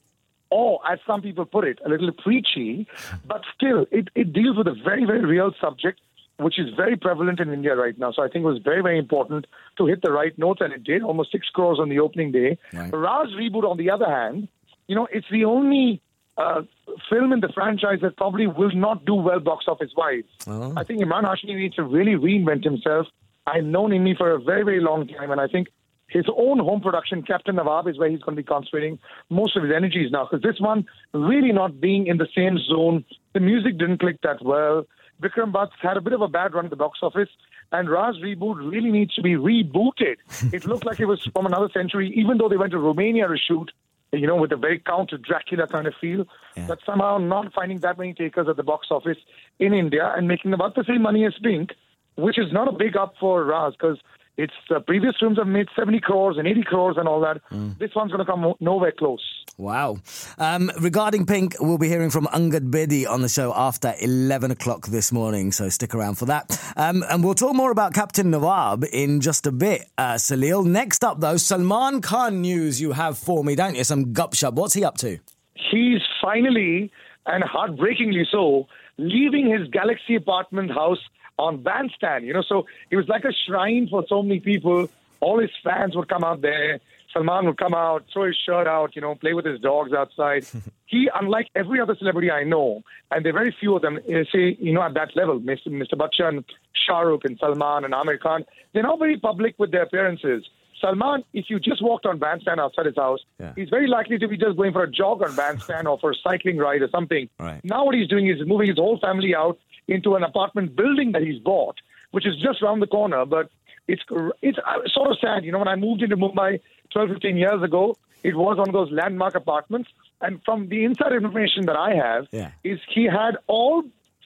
or 0.51 0.81
as 0.91 0.99
some 1.07 1.23
people 1.23 1.45
put 1.45 1.65
it, 1.65 1.79
a 1.85 1.89
little 1.89 2.13
preachy. 2.13 2.89
But 3.27 3.43
still, 3.55 3.87
it, 3.93 4.09
it 4.15 4.33
deals 4.33 4.57
with 4.57 4.67
a 4.69 4.75
very, 4.75 5.05
very 5.05 5.25
real 5.25 5.53
subject 5.61 6.01
which 6.38 6.59
is 6.59 6.66
very 6.76 6.97
prevalent 6.97 7.40
in 7.40 7.52
India 7.52 7.75
right 7.75 7.99
now. 7.99 8.12
So 8.12 8.23
I 8.23 8.28
think 8.28 8.45
it 8.45 8.49
was 8.49 8.61
very, 8.62 8.83
very 8.83 8.99
important 8.99 9.47
to 9.78 9.87
hit 9.87 10.02
the 10.02 10.12
right 10.12 10.37
notes, 10.38 10.61
and 10.62 10.73
it 10.73 10.85
did. 10.85 11.02
Almost 11.02 11.33
six 11.33 11.49
crores 11.49 11.78
on 11.81 11.88
the 11.88 11.99
opening 11.99 12.33
day. 12.33 12.59
Right. 12.73 12.90
Raaz 12.93 13.35
Reboot, 13.35 13.64
on 13.64 13.78
the 13.78 13.90
other 13.90 14.07
hand, 14.07 14.49
you 14.87 14.95
know, 14.95 15.09
it's 15.11 15.26
the 15.31 15.45
only 15.45 16.02
uh, 16.37 16.62
film 17.09 17.33
in 17.33 17.40
the 17.40 17.49
franchise 17.55 18.00
that 18.02 18.16
probably 18.16 18.47
will 18.47 18.75
not 18.75 19.05
do 19.05 19.14
well 19.14 19.40
box 19.40 19.64
office 19.69 19.90
wise. 19.97 20.25
Oh. 20.47 20.75
I 20.76 20.85
think 20.85 21.00
Emraan 21.00 21.25
Hashmi 21.25 21.57
needs 21.57 21.76
to 21.76 21.83
really 21.83 22.12
reinvent 22.12 22.64
himself. 22.64 23.07
I've 23.47 23.64
known 23.64 23.90
Imi 23.90 24.16
for 24.16 24.33
a 24.33 24.40
very, 24.40 24.64
very 24.64 24.81
long 24.81 25.07
time, 25.07 25.31
and 25.31 25.40
I 25.40 25.47
think 25.47 25.69
his 26.09 26.25
own 26.37 26.59
home 26.59 26.81
production, 26.81 27.23
Captain 27.23 27.57
Nawab, 27.57 27.88
is 27.88 27.99
where 27.99 28.11
he's 28.11 28.21
going 28.21 28.37
to 28.37 28.43
be 28.43 28.47
concentrating 28.47 28.99
most 29.28 29.57
of 29.57 29.64
his 29.64 29.73
energies 29.75 30.11
now. 30.12 30.28
Because 30.31 30.43
this 30.43 30.61
one, 30.61 30.87
really 31.12 31.52
not 31.52 31.81
being 31.81 32.07
in 32.07 32.19
the 32.19 32.28
same 32.35 32.59
zone, 32.59 33.05
the 33.35 33.40
music 33.40 33.78
didn't 33.78 33.99
click 33.99 34.21
that 34.23 34.45
well. 34.45 34.87
Vikram 35.21 35.53
Bhatt 35.53 35.71
had 35.81 35.97
a 35.97 36.01
bit 36.01 36.13
of 36.13 36.21
a 36.21 36.29
bad 36.29 36.55
run 36.55 36.67
at 36.67 36.71
the 36.71 36.77
box 36.77 36.99
office, 37.03 37.29
and 37.73 37.89
Raaz 37.89 38.23
Reboot 38.23 38.71
really 38.71 38.91
needs 38.91 39.15
to 39.15 39.23
be 39.23 39.35
rebooted. 39.35 40.17
it 40.53 40.67
looked 40.67 40.85
like 40.85 41.01
it 41.01 41.07
was 41.07 41.23
from 41.33 41.47
another 41.47 41.69
century, 41.73 42.13
even 42.15 42.39
though 42.39 42.49
they 42.49 42.57
went 42.57 42.73
to 42.73 42.79
Romania 42.79 43.27
to 43.29 43.37
shoot, 43.37 43.73
you 44.13 44.27
know, 44.27 44.37
with 44.37 44.53
a 44.53 44.57
very 44.57 44.79
Count 44.79 45.13
Dracula 45.23 45.67
kind 45.67 45.87
of 45.87 45.95
feel, 46.01 46.27
yeah. 46.57 46.67
but 46.67 46.79
somehow 46.85 47.19
not 47.19 47.53
finding 47.53 47.79
that 47.81 47.99
many 47.99 48.15
takers 48.15 48.49
at 48.49 48.57
the 48.57 48.63
box 48.63 48.89
office 48.91 49.19
in 49.59 49.73
India 49.73 50.13
and 50.17 50.29
making 50.29 50.53
about 50.53 50.75
the 50.75 50.85
same 50.85 51.03
money 51.03 51.25
as 51.25 51.35
Pink, 51.43 51.73
which 52.17 52.39
is 52.39 52.53
not 52.53 52.69
a 52.69 52.73
big 52.73 52.97
up 52.97 53.15
for 53.19 53.45
Raaz 53.45 53.73
because 53.73 53.99
it's 54.37 54.52
uh, 54.75 54.81
previous 54.81 55.14
films 55.19 55.38
have 55.38 55.47
made 55.47 55.66
70 55.75 56.00
crores 56.00 56.37
and 56.37 56.47
80 56.47 56.62
crores 56.62 56.97
and 56.99 57.09
all 57.09 57.21
that. 57.21 57.40
Mm. 57.50 57.78
This 57.78 57.90
one's 57.95 58.12
going 58.12 58.25
to 58.25 58.31
come 58.31 58.55
nowhere 58.61 58.93
close. 58.93 59.23
Wow. 59.57 59.99
Um, 60.37 60.71
regarding 60.81 61.25
Pink, 61.25 61.57
we'll 61.61 61.78
be 61.78 61.88
hearing 61.88 62.11
from 62.11 62.26
Angad 62.26 62.71
Bedi 62.71 63.09
on 63.09 63.23
the 63.23 63.28
show 63.28 63.55
after 63.55 63.95
11 64.00 64.50
o'clock 64.50 64.88
this 64.88 65.11
morning, 65.11 65.52
so 65.52 65.71
stick 65.71 65.95
around 65.95 66.16
for 66.16 66.26
that. 66.26 66.61
Um, 66.76 67.02
and 67.09 67.25
we'll 67.25 67.35
talk 67.35 67.55
more 67.55 67.71
about 67.71 67.95
Captain 67.95 68.31
Nawab 68.31 68.85
in 68.93 69.23
just 69.23 69.47
a 69.47 69.52
bit, 69.52 69.88
uh, 69.97 70.14
Salil. 70.14 70.66
Next 70.66 71.02
up, 71.02 71.21
though, 71.21 71.39
Salman 71.39 72.02
Khan 72.02 72.43
news 72.43 72.80
you 72.80 72.93
have 72.93 73.17
for 73.17 73.43
me, 73.43 73.54
don't 73.54 73.75
you? 73.75 73.84
Some 73.84 74.13
gupshup. 74.13 74.52
What's 74.52 74.75
he 74.75 74.84
up 74.84 74.99
to? 74.99 75.19
He's 75.54 76.00
finally, 76.23 76.93
and 77.25 77.43
heartbreakingly 77.43 78.26
so, 78.30 78.67
leaving 78.99 79.50
his 79.50 79.69
Galaxy 79.69 80.15
apartment 80.15 80.71
house 80.71 81.00
on 81.39 81.63
Bandstand. 81.63 82.27
You 82.27 82.35
know, 82.35 82.43
so 82.43 82.67
it 82.91 82.97
was 82.97 83.09
like 83.09 83.25
a 83.25 83.33
shrine 83.47 83.89
for 83.89 84.05
so 84.09 84.23
many 84.23 84.41
people. 84.41 84.89
All 85.21 85.41
his 85.41 85.51
fans 85.63 85.97
would 85.97 86.09
come 86.09 86.25
out 86.25 86.43
there. 86.43 86.81
Salman 87.13 87.47
would 87.47 87.57
come 87.57 87.75
out, 87.75 88.05
throw 88.13 88.27
his 88.27 88.37
shirt 88.37 88.67
out, 88.67 88.95
you 88.95 89.01
know, 89.01 89.15
play 89.15 89.33
with 89.33 89.47
his 89.47 89.61
dogs 89.61 89.93
outside. 89.93 90.45
he, 90.87 91.09
unlike 91.15 91.49
every 91.55 91.81
other 91.81 91.97
celebrity 91.97 92.31
I 92.31 92.45
know, 92.45 92.83
and 93.11 93.25
there 93.25 93.31
are 93.31 93.39
very 93.39 93.57
few 93.59 93.75
of 93.75 93.83
them, 93.83 93.99
eh, 94.09 94.25
say, 94.31 94.57
you 94.61 94.73
know, 94.73 94.83
at 94.83 94.95
that 94.95 95.17
level, 95.17 95.41
Mr. 95.41 95.69
Mr. 95.69 95.95
Bachchan, 95.95 96.45
Shah 96.75 97.01
Rukh, 97.01 97.25
and 97.25 97.39
Salman, 97.39 97.85
and 97.85 97.95
Aamir 97.95 98.21
Khan, 98.21 98.45
they're 98.75 98.83
not 98.83 98.99
very 98.99 99.19
public 99.19 99.55
with 99.59 99.71
their 99.71 99.83
appearances. 99.83 100.45
Salman, 100.81 101.25
if 101.33 101.47
you 101.49 101.59
just 101.59 101.83
walked 101.83 102.05
on 102.05 102.19
Bandstand 102.19 102.61
outside 102.61 102.87
his 102.87 102.97
house, 102.97 103.21
yeah. 103.41 103.53
he's 103.57 103.71
very 103.71 103.87
likely 103.87 104.19
to 104.19 104.29
be 104.29 104.37
just 104.37 104.57
going 104.57 104.73
for 104.73 104.83
a 104.83 104.91
jog 104.91 105.23
on 105.23 105.35
Bandstand 105.35 105.89
or 105.89 105.99
for 105.99 106.11
a 106.11 106.15
cycling 106.23 106.59
ride 106.59 106.83
or 106.83 106.89
something. 106.91 107.31
Right. 107.39 107.65
Now, 107.65 107.87
what 107.87 107.95
he's 107.95 108.09
doing 108.09 108.29
is 108.29 108.47
moving 108.47 108.69
his 108.69 108.77
whole 108.77 108.99
family 108.99 109.35
out 109.35 109.59
into 109.89 110.15
an 110.15 110.23
apartment 110.23 110.77
building 110.77 111.13
that 111.13 111.23
he's 111.23 111.39
bought, 111.39 111.77
which 112.11 112.27
is 112.27 112.37
just 112.37 112.63
around 112.63 112.81
the 112.81 112.87
corner. 112.87 113.25
But 113.25 113.51
it's 113.89 114.03
it's 114.43 114.59
uh, 114.59 114.89
sort 114.89 115.11
of 115.11 115.19
sad. 115.21 115.45
You 115.45 115.53
know, 115.53 115.59
when 115.59 115.69
I 115.69 115.77
moved 115.77 116.03
into 116.03 116.17
Mumbai 116.17 116.61
12, 116.91 117.11
15 117.11 117.37
years 117.37 117.63
ago, 117.63 117.97
it 118.23 118.37
was 118.37 118.59
one 118.59 118.69
of 118.69 118.73
those 118.73 118.91
landmark 118.91 119.35
apartments. 119.35 119.91
And 120.21 120.41
from 120.45 120.69
the 120.69 120.85
inside 120.85 121.13
information 121.13 121.67
that 121.67 121.77
I 121.77 121.95
have, 121.95 122.27
yeah. 122.33 122.51
is 122.65 122.81
he 122.89 123.05
had 123.05 123.37
all 123.47 123.85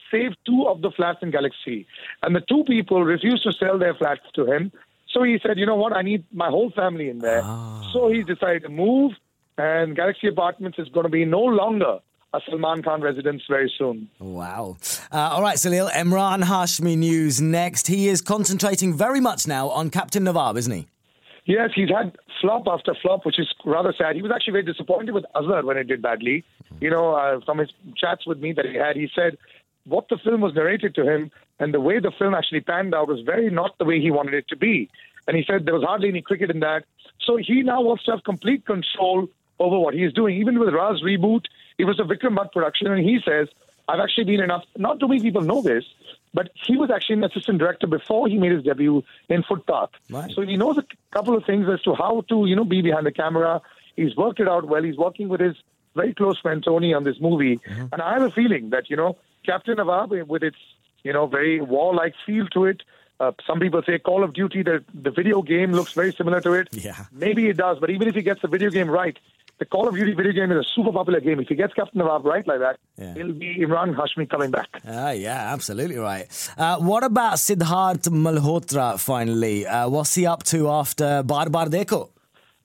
save 0.09 0.31
two 0.45 0.67
of 0.67 0.81
the 0.81 0.91
flats 0.91 1.19
in 1.21 1.31
Galaxy. 1.31 1.85
And 2.23 2.35
the 2.35 2.41
two 2.41 2.63
people 2.65 3.03
refused 3.03 3.43
to 3.43 3.53
sell 3.53 3.77
their 3.77 3.93
flats 3.93 4.21
to 4.33 4.45
him. 4.45 4.71
So 5.07 5.23
he 5.23 5.39
said, 5.45 5.57
you 5.57 5.65
know 5.65 5.75
what, 5.75 5.93
I 5.93 6.01
need 6.01 6.25
my 6.33 6.49
whole 6.49 6.71
family 6.71 7.09
in 7.09 7.19
there. 7.19 7.41
Oh. 7.43 7.89
So 7.93 8.09
he 8.09 8.23
decided 8.23 8.63
to 8.63 8.69
move, 8.69 9.13
and 9.57 9.95
Galaxy 9.95 10.27
Apartments 10.27 10.79
is 10.79 10.87
going 10.89 11.03
to 11.03 11.09
be 11.09 11.25
no 11.25 11.41
longer 11.41 11.99
a 12.33 12.39
Salman 12.49 12.81
Khan 12.81 13.01
residence 13.01 13.43
very 13.49 13.71
soon. 13.77 14.09
Wow. 14.19 14.77
Uh, 15.11 15.17
all 15.17 15.41
right, 15.41 15.57
Salil, 15.57 15.91
Emraan 15.91 16.43
Hashmi 16.43 16.97
news 16.97 17.41
next. 17.41 17.87
He 17.87 18.07
is 18.07 18.21
concentrating 18.21 18.93
very 18.93 19.19
much 19.19 19.47
now 19.47 19.69
on 19.69 19.89
Captain 19.89 20.23
Nawab, 20.23 20.55
isn't 20.57 20.71
he? 20.71 20.87
Yes, 21.45 21.71
he's 21.75 21.89
had 21.89 22.15
flop 22.39 22.67
after 22.67 22.95
flop, 23.01 23.25
which 23.25 23.39
is 23.39 23.53
rather 23.65 23.93
sad. 23.97 24.15
He 24.15 24.21
was 24.21 24.31
actually 24.33 24.53
very 24.53 24.63
disappointed 24.63 25.13
with 25.13 25.25
Azhar 25.35 25.65
when 25.65 25.75
it 25.77 25.87
did 25.87 26.01
badly. 26.01 26.45
You 26.79 26.89
know, 26.89 27.15
uh, 27.15 27.41
from 27.41 27.57
his 27.57 27.69
chats 27.97 28.25
with 28.25 28.39
me 28.39 28.53
that 28.53 28.65
he 28.65 28.75
had, 28.75 28.95
he 28.95 29.09
said 29.13 29.37
what 29.85 30.07
the 30.09 30.17
film 30.17 30.41
was 30.41 30.53
narrated 30.53 30.95
to 30.95 31.03
him 31.03 31.31
and 31.59 31.73
the 31.73 31.81
way 31.81 31.99
the 31.99 32.11
film 32.17 32.33
actually 32.33 32.61
panned 32.61 32.95
out 32.95 33.07
was 33.07 33.21
very 33.21 33.49
not 33.49 33.77
the 33.77 33.85
way 33.85 33.99
he 33.99 34.11
wanted 34.11 34.35
it 34.35 34.47
to 34.49 34.55
be. 34.55 34.89
And 35.27 35.35
he 35.35 35.43
said 35.45 35.65
there 35.65 35.73
was 35.73 35.83
hardly 35.83 36.09
any 36.09 36.21
cricket 36.21 36.49
in 36.49 36.59
that. 36.61 36.85
So 37.19 37.37
he 37.37 37.61
now 37.61 37.81
wants 37.81 38.03
to 38.05 38.11
have 38.11 38.23
complete 38.23 38.65
control 38.65 39.27
over 39.59 39.77
what 39.77 39.93
he 39.93 40.03
is 40.03 40.13
doing. 40.13 40.37
Even 40.37 40.59
with 40.59 40.69
Raaz 40.69 41.03
reboot, 41.03 41.45
it 41.81 41.85
was 41.85 41.99
a 41.99 42.03
Vikram 42.03 42.35
Bhatt 42.37 42.51
production, 42.51 42.85
and 42.87 43.01
he 43.09 43.19
says, 43.27 43.47
I've 43.87 43.99
actually 43.99 44.25
been 44.25 44.41
enough, 44.41 44.63
not 44.77 44.99
too 44.99 45.07
many 45.07 45.21
people 45.21 45.41
know 45.41 45.61
this, 45.61 45.83
but 46.33 46.45
he 46.65 46.77
was 46.77 46.89
actually 46.95 47.17
an 47.17 47.23
assistant 47.25 47.57
director 47.57 47.87
before 47.87 48.27
he 48.27 48.37
made 48.37 48.53
his 48.53 48.63
debut 48.63 49.03
in 49.27 49.43
Footpath. 49.43 49.89
Right. 50.09 50.31
So 50.35 50.43
he 50.43 50.55
knows 50.55 50.77
a 50.77 50.85
couple 51.15 51.35
of 51.35 51.43
things 51.43 51.65
as 51.73 51.81
to 51.81 51.95
how 51.95 52.13
to, 52.29 52.45
you 52.45 52.55
know, 52.55 52.63
be 52.63 52.81
behind 52.81 53.05
the 53.05 53.11
camera. 53.11 53.61
He's 53.95 54.15
worked 54.15 54.39
it 54.39 54.47
out 54.47 54.67
well. 54.67 54.83
He's 54.83 54.97
working 54.97 55.27
with 55.27 55.41
his 55.41 55.55
very 55.95 56.13
close 56.13 56.39
friend 56.39 56.63
Tony 56.63 56.93
on 56.93 57.03
this 57.03 57.19
movie. 57.19 57.57
Mm-hmm. 57.57 57.87
And 57.91 58.01
I 58.01 58.13
have 58.13 58.21
a 58.21 58.31
feeling 58.31 58.69
that, 58.69 58.89
you 58.89 58.95
know, 58.95 59.17
Captain 59.45 59.75
Nawab, 59.75 60.11
with 60.11 60.43
its, 60.43 60.61
you 61.03 61.11
know, 61.11 61.25
very 61.25 61.59
war-like 61.59 62.13
feel 62.25 62.47
to 62.49 62.65
it, 62.65 62.83
uh, 63.19 63.31
some 63.45 63.59
people 63.59 63.81
say 63.85 63.99
Call 63.99 64.23
of 64.23 64.33
Duty, 64.33 64.63
the, 64.63 64.83
the 64.93 65.11
video 65.11 65.41
game 65.41 65.73
looks 65.73 65.93
very 65.93 66.13
similar 66.13 66.39
to 66.41 66.53
it. 66.53 66.69
Yeah. 66.71 67.05
Maybe 67.11 67.49
it 67.49 67.57
does, 67.57 67.77
but 67.79 67.89
even 67.89 68.07
if 68.07 68.15
he 68.15 68.21
gets 68.21 68.41
the 68.41 68.47
video 68.47 68.69
game 68.69 68.89
right, 68.89 69.17
the 69.61 69.65
Call 69.65 69.87
of 69.87 69.93
Duty 69.93 70.13
video 70.13 70.31
game 70.31 70.51
is 70.51 70.65
a 70.65 70.69
super 70.75 70.91
popular 70.91 71.19
game. 71.19 71.39
If 71.39 71.49
he 71.49 71.53
gets 71.53 71.73
Captain 71.75 71.99
Nawab 71.99 72.25
right 72.25 72.45
like 72.47 72.61
that, 72.65 72.77
yeah. 72.97 73.13
it'll 73.15 73.33
be 73.33 73.59
Emraan 73.59 73.95
Hashmi 73.95 74.27
coming 74.27 74.49
back. 74.49 74.69
Ah, 74.87 75.11
yeah, 75.11 75.53
absolutely 75.53 75.97
right. 75.97 76.25
Uh, 76.57 76.77
what 76.79 77.03
about 77.03 77.35
Sidharth 77.35 78.07
Malhotra 78.09 78.99
finally? 78.99 79.67
Uh, 79.67 79.87
what's 79.87 80.15
he 80.15 80.25
up 80.25 80.41
to 80.51 80.67
after 80.67 81.21
Baar 81.21 81.47
Baar 81.51 81.67
Dekho? 81.67 82.09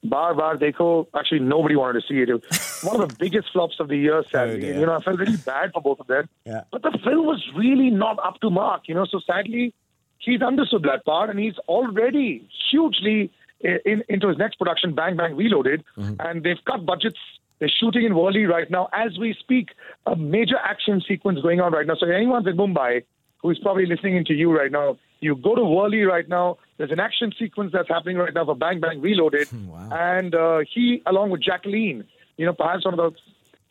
Baar 0.05 0.33
Baar 0.35 0.57
Dekho, 0.57 1.07
actually, 1.15 1.41
nobody 1.41 1.77
wanted 1.77 2.01
to 2.01 2.07
see 2.09 2.23
it. 2.23 2.31
it 2.31 2.43
one 2.83 2.99
of 3.03 3.11
the 3.11 3.15
biggest 3.19 3.53
flops 3.53 3.79
of 3.79 3.89
the 3.89 3.99
year, 3.99 4.25
sadly. 4.33 4.73
Oh, 4.73 4.81
you 4.81 4.87
know, 4.87 4.95
I 4.95 5.03
felt 5.03 5.19
really 5.19 5.37
bad 5.37 5.73
for 5.75 5.83
both 5.83 6.01
of 6.01 6.07
them. 6.07 6.31
Yeah. 6.47 6.63
But 6.73 6.81
the 6.81 6.99
film 7.05 7.27
was 7.27 7.45
really 7.55 7.91
not 7.91 8.19
up 8.25 8.41
to 8.41 8.49
mark, 8.49 8.89
you 8.89 8.95
know, 8.95 9.05
so 9.05 9.21
sadly, 9.27 9.75
he's 10.17 10.41
understood 10.41 10.85
that 10.85 11.05
part 11.05 11.29
and 11.29 11.39
he's 11.39 11.59
already 11.69 12.49
hugely 12.71 13.33
in, 13.61 14.03
into 14.09 14.29
his 14.29 14.39
next 14.39 14.57
production, 14.57 14.95
Bang 14.95 15.17
Bang 15.17 15.37
Reloaded, 15.37 15.85
mm-hmm. 15.97 16.15
and 16.21 16.43
they've 16.43 16.63
cut 16.67 16.85
budgets. 16.87 17.19
They're 17.59 17.69
shooting 17.69 18.05
in 18.05 18.13
Worli 18.13 18.47
right 18.47 18.71
now 18.71 18.89
as 18.93 19.19
we 19.19 19.35
speak. 19.41 19.71
A 20.07 20.15
major 20.15 20.57
action 20.63 21.03
sequence 21.07 21.41
going 21.41 21.61
on 21.61 21.73
right 21.73 21.87
now. 21.87 21.95
So 21.99 22.07
anyone's 22.07 22.47
in 22.47 22.57
Mumbai 22.57 23.03
who's 23.47 23.59
probably 23.61 23.87
listening 23.87 24.17
into 24.17 24.35
you 24.35 24.57
right 24.57 24.73
now, 24.73 24.99
you 25.21 25.37
go 25.37 25.55
to 25.55 25.61
Worli 25.61 26.07
right 26.07 26.29
now. 26.29 26.59
There's 26.79 26.91
an 26.91 27.01
action 27.01 27.33
sequence 27.39 27.73
that's 27.73 27.89
happening 27.89 28.17
right 28.17 28.35
now 28.35 28.45
for 28.45 28.57
Bang 28.57 28.81
Bang 28.81 29.01
Reloaded, 29.01 29.49
and 29.93 30.35
uh, 30.35 30.61
he, 30.73 31.03
along 31.07 31.31
with 31.31 31.43
Jacqueline, 31.43 32.05
you 32.37 32.47
know, 32.47 32.53
perhaps 32.53 32.85
one 32.85 32.99
of 32.99 33.13
the 33.13 33.19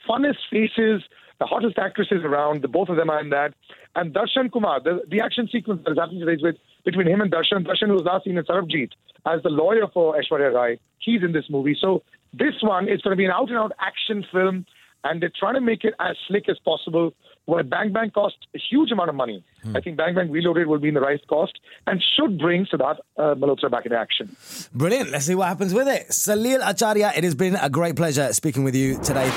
funnest 0.07 0.37
faces, 0.49 1.03
the 1.39 1.45
hottest 1.45 1.77
actresses 1.77 2.23
around. 2.23 2.61
The 2.61 2.67
both 2.67 2.89
of 2.89 2.95
them 2.95 3.09
are 3.09 3.19
in 3.19 3.29
that, 3.29 3.53
and 3.95 4.13
Darshan 4.13 4.51
Kumar. 4.51 4.81
The, 4.81 5.01
the 5.07 5.21
action 5.21 5.47
sequence 5.51 5.81
that 5.85 5.91
is 5.91 5.97
happening 5.97 6.21
today 6.21 6.33
is 6.33 6.43
with 6.43 6.55
between 6.85 7.07
him 7.07 7.19
and 7.21 7.31
Darshan. 7.31 7.65
Darshan, 7.65 7.87
who 7.87 7.95
was 7.95 8.03
last 8.03 8.23
seen 8.23 8.37
in 8.37 8.45
Sarabjit 8.45 8.91
as 9.25 9.41
the 9.43 9.49
lawyer 9.49 9.87
for 9.93 10.15
Aishwarya 10.15 10.53
Rai, 10.53 10.79
he's 10.99 11.23
in 11.23 11.33
this 11.33 11.45
movie. 11.49 11.75
So 11.79 12.03
this 12.33 12.53
one 12.61 12.87
is 12.87 13.01
going 13.01 13.15
to 13.15 13.17
be 13.17 13.25
an 13.25 13.31
out-and-out 13.31 13.73
action 13.79 14.23
film, 14.31 14.65
and 15.03 15.21
they're 15.21 15.31
trying 15.37 15.55
to 15.55 15.61
make 15.61 15.83
it 15.83 15.93
as 15.99 16.15
slick 16.27 16.47
as 16.47 16.57
possible. 16.63 17.13
Where 17.45 17.63
Bang 17.63 17.93
Bang 17.93 18.09
cost 18.09 18.37
a 18.55 18.59
huge 18.71 18.91
amount 18.91 19.09
of 19.09 19.15
money, 19.15 19.43
I 19.75 19.79
think 19.79 19.97
Bang 19.97 20.15
Bang 20.15 20.31
Reloaded 20.31 20.65
will 20.65 20.79
be 20.79 20.87
in 20.87 20.95
the 20.95 20.99
right 20.99 21.21
cost 21.27 21.59
and 21.85 22.03
should 22.15 22.39
bring 22.39 22.65
Sidharth 22.65 22.97
uh, 23.17 23.35
Malhotra 23.35 23.69
back 23.69 23.85
into 23.85 23.95
action. 23.95 24.35
Brilliant. 24.73 25.11
Let's 25.11 25.25
see 25.25 25.35
what 25.35 25.47
happens 25.47 25.71
with 25.71 25.87
it. 25.87 26.07
Salil 26.07 26.67
Acharya, 26.67 27.11
it 27.15 27.23
has 27.23 27.35
been 27.35 27.55
a 27.55 27.69
great 27.69 27.95
pleasure 27.95 28.33
speaking 28.33 28.63
with 28.63 28.73
you 28.75 28.97
today. 29.03 29.31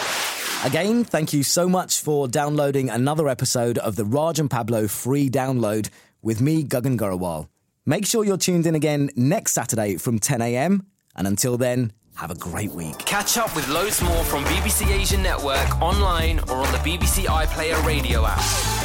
Again, 0.65 1.05
thank 1.05 1.35
you 1.35 1.43
so 1.43 1.69
much 1.69 2.01
for 2.01 2.29
downloading 2.29 2.89
another 2.89 3.29
episode 3.29 3.77
of 3.77 3.97
the 3.97 4.07
Raj 4.07 4.41
and 4.41 4.51
Pablo 4.51 4.89
free 4.89 5.29
download 5.29 5.91
with 6.23 6.41
me, 6.41 6.65
Gagan 6.65 6.99
Grewal. 6.99 7.49
Make 7.87 8.07
sure 8.07 8.25
you're 8.25 8.37
tuned 8.37 8.67
in 8.67 8.75
again 8.75 9.11
next 9.17 9.53
Saturday 9.53 9.97
from 9.97 10.19
10 10.19 10.43
a.m. 10.43 10.87
And 11.17 11.27
until 11.27 11.57
then, 11.57 11.93
have 12.17 12.31
a 12.31 12.35
great 12.35 12.73
week. 12.73 12.99
Catch 12.99 13.39
up 13.39 13.55
with 13.57 13.69
loads 13.69 14.03
more 14.03 14.25
from 14.25 14.45
BBC 14.45 14.93
Asian 14.93 15.23
Network 15.23 15.81
online 15.81 16.41
or 16.41 16.57
on 16.57 16.73
the 16.73 16.79
BBC 16.79 17.25
iPlayer 17.27 17.83
radio 17.85 18.25
app. 18.27 18.78